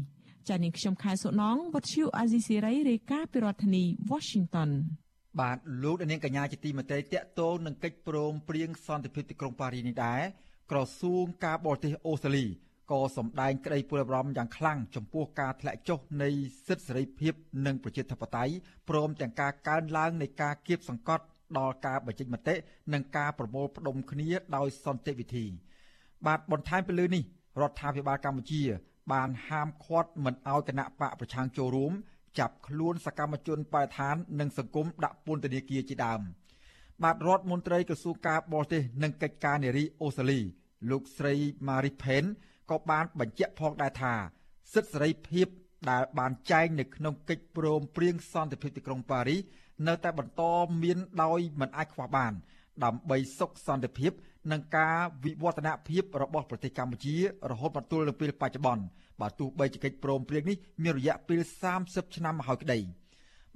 [0.49, 4.71] ចា៎នាងខ្ញុំខែសុណងវັດឈូអាស៊ីសេរីរាយការណ៍ពីរដ្ឋធានី Washington
[5.41, 10.21] បាទលោកនាងកញ្ញាជាទីមេត្រីតកតងនឹងកិច្ចព្រមព្រៀងសន្តិភាពទីក្រុងប៉ារីនេះដែរ
[10.71, 12.47] ក្រសួងការបរទេសអូស្ត្រាលី
[12.91, 16.29] ក៏សម្ដែងក្តីព្រួយបារម្ភយ៉ាងខ្លាំងចំពោះការធ្លាក់ចុះនៃ
[16.67, 17.35] សិទ្ធិសេរីភាព
[17.67, 18.53] និងប្រជាធិបតេយ្យ
[18.89, 21.25] ព្រមទាំងការកើនឡើងនៃការគៀបសង្កត់
[21.59, 22.55] ដល់ការបញ្ចេញមតិ
[22.93, 25.45] និងការប្រមូលផ្ដុំគ្នាដោយសន្តិវិធី
[26.27, 27.23] បាទបន្ថែមពីលើនេះ
[27.61, 28.63] រដ្ឋាភិបាលកម្ពុជា
[29.13, 31.93] បានហាមឃាត់មិនឲ្យគណៈបកប្រឆាំងចូលរួម
[32.39, 36.21] ចាប់ខ្លួនសកម្មជនបរិស្ថាននិងសង្គមដាក់ពន្ធនាគារជាដើម
[37.03, 40.41] បាទរដ្ឋមន្ត្រីក្រសួងការបរទេសនិងកិច្ចការនារីអូស្ត្រាលី
[40.91, 41.35] លោកស្រី
[41.69, 42.25] Marie Pen
[42.71, 44.15] ក៏បានបញ្ជាក់ផងដែរថា
[44.73, 45.47] សិទ្ធិសេរីភាព
[45.91, 49.41] ដែលបានចែងនៅក្នុងកិច្ចព្រមព្រៀងសន្តិភាពទីក្រុងប៉ារីស
[49.89, 50.43] នៅតែបន្ត
[50.83, 52.33] មានដោយមិនអាចខ្វះបាន
[52.85, 54.13] ដើម្បីសុខសន្តិភាព
[54.53, 57.17] និងការវិវឌ្ឍនភាពរបស់ប្រទេសកម្ពុជា
[57.51, 58.85] រហូតមកទល់នឹងពេលបច្ចុប្បន្ន
[59.21, 61.41] បើទោះបីជាកិច្ចព្រមព្រៀងនេះមានរយៈពេល
[61.79, 62.79] 30ឆ្នាំមកហើយក្តី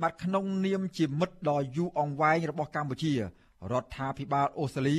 [0.02, 4.98] បាទក្នុងនាមជាមិត្តដ៏យូរអង្វែងរបស់កម្ពុជារដ្ឋាភិបាលអូស្ត្រាលី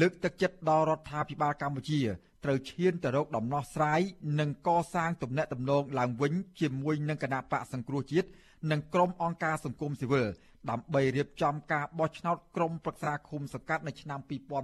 [0.00, 2.00] លើកទឹកចិត្តដល់រដ្ឋាភិបាលកម្ពុជា
[2.44, 4.00] ត្រូវឈានទៅរកដំណោះស្រាយ
[4.40, 8.28] និងកសាងទំនាក់ទំនងឡើងវិញជាមួយនឹងគណៈបកសង្គ្រោះជាតិ
[8.70, 10.26] និងក្រុមអង្គការសង្គមស៊ីវិល
[10.70, 14.20] ដើម្បីរៀបចំការបោះឆ្នោតក្រុមប្រឹក្សាឃុំសង្កាត់នៅឆ្នាំ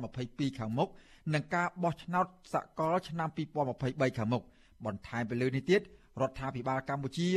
[0.06, 0.88] 2022ខាងមុខ
[1.34, 3.28] និងការបោះឆ្នោតសកលឆ្នាំ
[3.74, 4.42] 2023ខាងមុខ
[4.86, 5.80] បន្ថែមពីលើនេះទៀត
[6.20, 7.30] រដ្ឋាភិបាលកម្ពុជា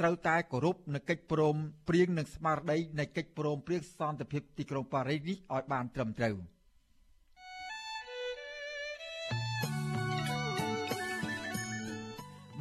[0.00, 1.56] ត្រូវតែគោរពនៅកិច្ចព្រម
[1.88, 6.36] ព្រៀងនិងស្មារតីនៃកិច្ចព្រមព្រៀងសន្តិភាពទីក្រុងប៉ារីសនេះឲ្យបានត្រឹមត្រូវ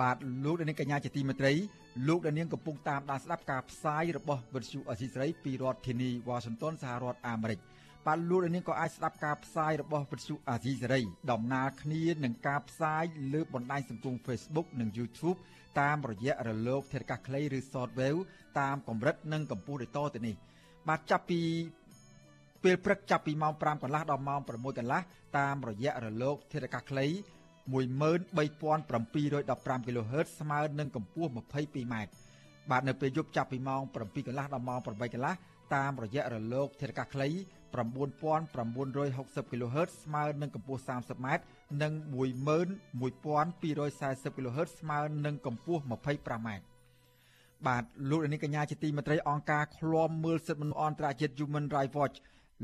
[0.01, 1.53] បាទលោកនាងកញ្ញាជាទីមេត្រី
[2.07, 7.59] លោកនាងកំពុងតាមដានស្ដាប់ការផ្សាយរបស់វិទ្យុអស៊ីសេរីពីរដ្ឋធានីវ៉ាស៊ីនតោនសហរដ្ឋអាមេរិក
[8.05, 15.37] បាទលោកនាងក៏អាចស្ដាប់ការផ្សាយរបស់វិទ្យុអាស៊ីសេរីដំណើរគ្នានឹងការផ្សាយលើបណ្ដាញសង្គម Facebook និង YouTube
[15.79, 18.19] តាមរយៈរលកធាតុអាកាសខ្លីឬ Shortwave
[18.59, 20.35] តាមកម្រិតនិងកម្ពស់ដូចតទៅនេះ
[20.87, 21.41] បាទចាប់ពី
[22.63, 25.01] ពេលព្រឹកចាប់ពីម៉ោង5កន្លះដល់ម៉ោង6កន្លះ
[25.37, 27.07] តាមរយៈរលកធាតុអាកាសខ្លី
[27.73, 31.95] 13715 kHz ស្មើនឹងកម្ពស់ 22m
[32.69, 35.33] បាទនៅពេលយប់ចាប់ពីម៉ោង7កន្លះដល់ម៉ោង8កន្លះ
[35.75, 37.27] តាមរយៈរលកធាតុអាកាសខ្លី
[37.75, 41.27] 9960 kHz ស្មើនឹងកម្ពស់ 30m
[41.81, 44.01] និង11240 kHz
[44.79, 46.49] ស្មើនឹងកម្ពស់ 25m
[47.67, 52.17] បាទលោកនាងកញ្ញាជាទីមេត្រីអង្គការឃ្លាំមើលសិទ្ធិមនុស្សអន្តរជាតិ Human Rights Watch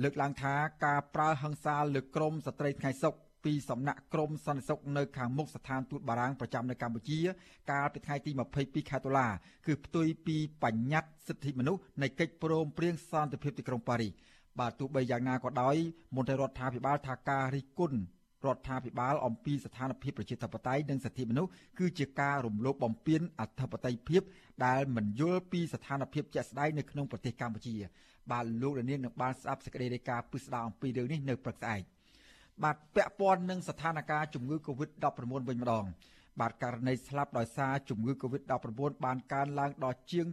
[0.03, 0.53] លើកឡើងថា
[0.85, 7.19] ការប្រើហិង្សាលើក្រមស្ត្រីថ្ងៃសុខ ពីសំណាក់ក្រមសន្តិសុខនៅខាងមុខស្ថានទូតបារាំងប្រចាំនៅកម្ពុជា
[7.71, 8.31] កាលពីថ្ងៃទី
[8.61, 9.27] 22ខែតុលា
[9.67, 14.11] គឺផ្ទុយពីបញ្ញត្តិសិទ្ធិមនុស្សនៃកិច្ចព្រមព្រៀងសន្តិភាពទីក្រុងប៉ារីស
[14.59, 15.75] បាទទោះបីយ៉ាងណាក៏ដោយ
[16.15, 17.99] មន្ត្រីរដ្ឋាភិបាលថាការរិះគន់
[18.45, 24.21] រដ្ឋាភិបាលអំពីស្ថានភាពប្រជាធិបតេយ្យនិងសិទ្ធិមនុស្សគឺជាការរំលោភបំពានអធិបតេយ្យភាព
[24.65, 27.75] ដែលមិនយល់ពីស្ថានភាពជាក់ស្ដែងនៅក្នុងប្រទេសកម្ពុជា
[28.31, 31.81] បាទលោកលាននឹងបានស្ដាប់សេចក្តីរាយការណ៍ពិស្ដារអំពីរឿងនេះនៅព្រឹកស្អែក
[32.63, 35.85] បាទពាក់ព័ន្ធនឹងស្ថានភាពជំងឺ Covid-19 វិញម្ដង
[36.39, 40.27] បាទករណីស្លាប់ដោយសារជំងឺ Covid-19 បានកើនឡើងដល់ជាង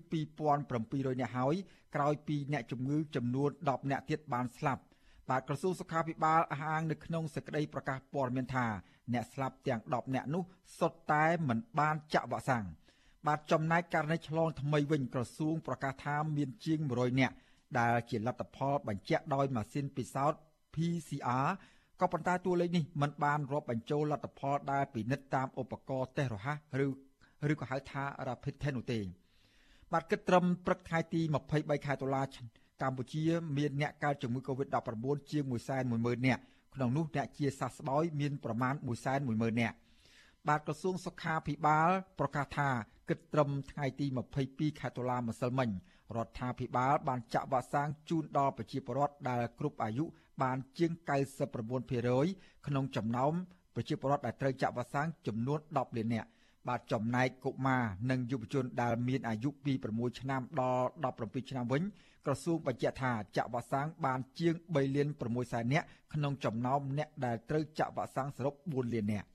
[0.57, 1.55] 2700នាក់ហើយ
[1.95, 4.83] ក្រោយពីអ្នកជំងឺចំនួន10នាក់ទៀតបានស្លាប់
[5.31, 8.67] បាទក្រសួងសុខាភិបាលអះអាងនៅក្នុងសេចក្តីប្រកាសព័ត៌មានថា
[9.13, 10.43] អ្នកស្លាប់ទាំង10នាក់នោះ
[10.79, 12.67] សុទ្ធតែមិនបានចាក់វ៉ាក់សាំង
[13.27, 17.35] បាទចំណែកករណីឆ្លងថ្មីវិញក្រសួងប្រកាសថាមានជាង100នាក់
[17.79, 20.39] ដែលជាលទ្ធផលបញ្ជាក់ដោយម៉ាស៊ីនពិសោធន៍
[20.75, 21.49] PCR
[22.01, 26.89] ក៏ប៉ុន្តែតួលេខនេះមិនបានរាប់បញ្ចូលលទ្ធផលដែលពិនិត្យតាមឧបករណ៍តេស្តរហ័សឬ
[27.53, 29.01] ឬក៏ហៅថា Rapid Test នោះទេ
[29.93, 31.21] បាទគិតត្រឹមព្រឹកថ្ងៃទី
[31.55, 32.23] 23ខែតុលា
[32.83, 33.25] កម្ពុជា
[33.57, 35.45] មានអ្នកកើតជំងឺ Covid-19 ជាង
[35.87, 36.43] 110,000នាក់
[36.75, 38.75] ក្នុងនោះអ្នកជាសះស្បើយមានប្រមាណ
[39.19, 39.77] 110,000នាក់
[40.49, 42.71] បាទក្រសួងសុខាភិបាលប្រកាសថា
[43.09, 44.07] គិតត្រឹមថ្ងៃទី
[44.43, 45.71] 22ខែតុលាម្សិលមិញ
[46.17, 50.05] រដ្ឋាភិបាលបានចាក់វ៉ាក់សាំងជូនដល់ប្រជាពលរដ្ឋដែលគ្រប់អាយុ
[50.43, 50.93] បានជាង
[51.59, 53.33] 99%ក្នុងចំណោម
[53.75, 56.29] ប្រជាពលរដ្ឋដែលត្រូវចាក់វ៉ាក់សាំងចំនួន10លាននាក់
[56.69, 61.83] បាទចំណែកកុមារនិងយុវជនដែលមានអាយុពី6ឆ្នាំដល់17ឆ្នាំវិញ
[62.27, 69.27] ក្រសួងបញ្ជាក់ថាចាក់វ៉ាក់សាំងបានជាង3លាន6សែននាក់ក្នុងចំណោមអ្នកដែលត្រូវចាក់វ៉ាក់សាំងសរុប4លាននាក់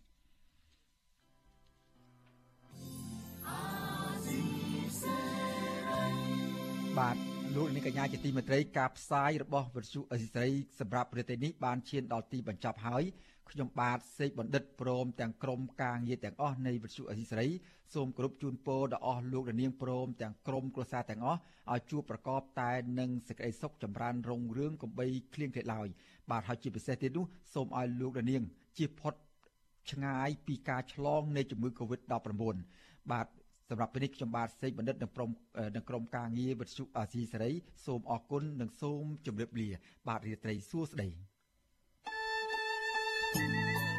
[6.97, 10.47] បាទ លោកនាងកញ្ញាជាទីមេត្រីការផ្សាយរបស់វិទ្យុអេស៊ីសរ៉ៃ
[10.79, 13.03] សម្រាប់ប្រទេសនេះបានឈានដល់ទីបញ្ចប់ហើយ
[13.51, 17.47] ខ្ញុំបាទសេកបណ្ឌិតព្រមទាំងក្រុមការងារទាំងអស់នៃវិទ្យុអេស៊ីសរ៉ៃ
[17.93, 21.39] សូមគោរពជូនពរដល់អស់លោកនាងព្រមទាំងក្រុមគ្រួសារទាំងអស់
[21.73, 25.87] ឲ្យជួបប្រកបតែនឹងសេចក្តីសុខចម្រើនរុងរឿងកំបីគ្លៀងគ្លេឡើយ
[26.31, 28.43] បាទហើយជាពិសេសទៀតនោះសូមឲ្យលោកនាង
[28.77, 29.13] ជៀសផុត
[29.91, 32.55] ឆ្ងាយពីការឆ្លងនៃជំងឺ Covid-19
[33.11, 33.27] បាទ
[33.69, 35.29] សម្រាប់ពេលនេះខ្ញុំបាទសេកបណ្ឌិតនិងក្រុម
[35.75, 37.51] និងក្រុមការងារវិទ្យុអាស៊ីសេរី
[37.85, 39.69] សូមអរគុណនិងសូមជម្រាបលា
[40.07, 41.09] បាទរាត្រីសួស្តី
[43.35, 43.92] thank you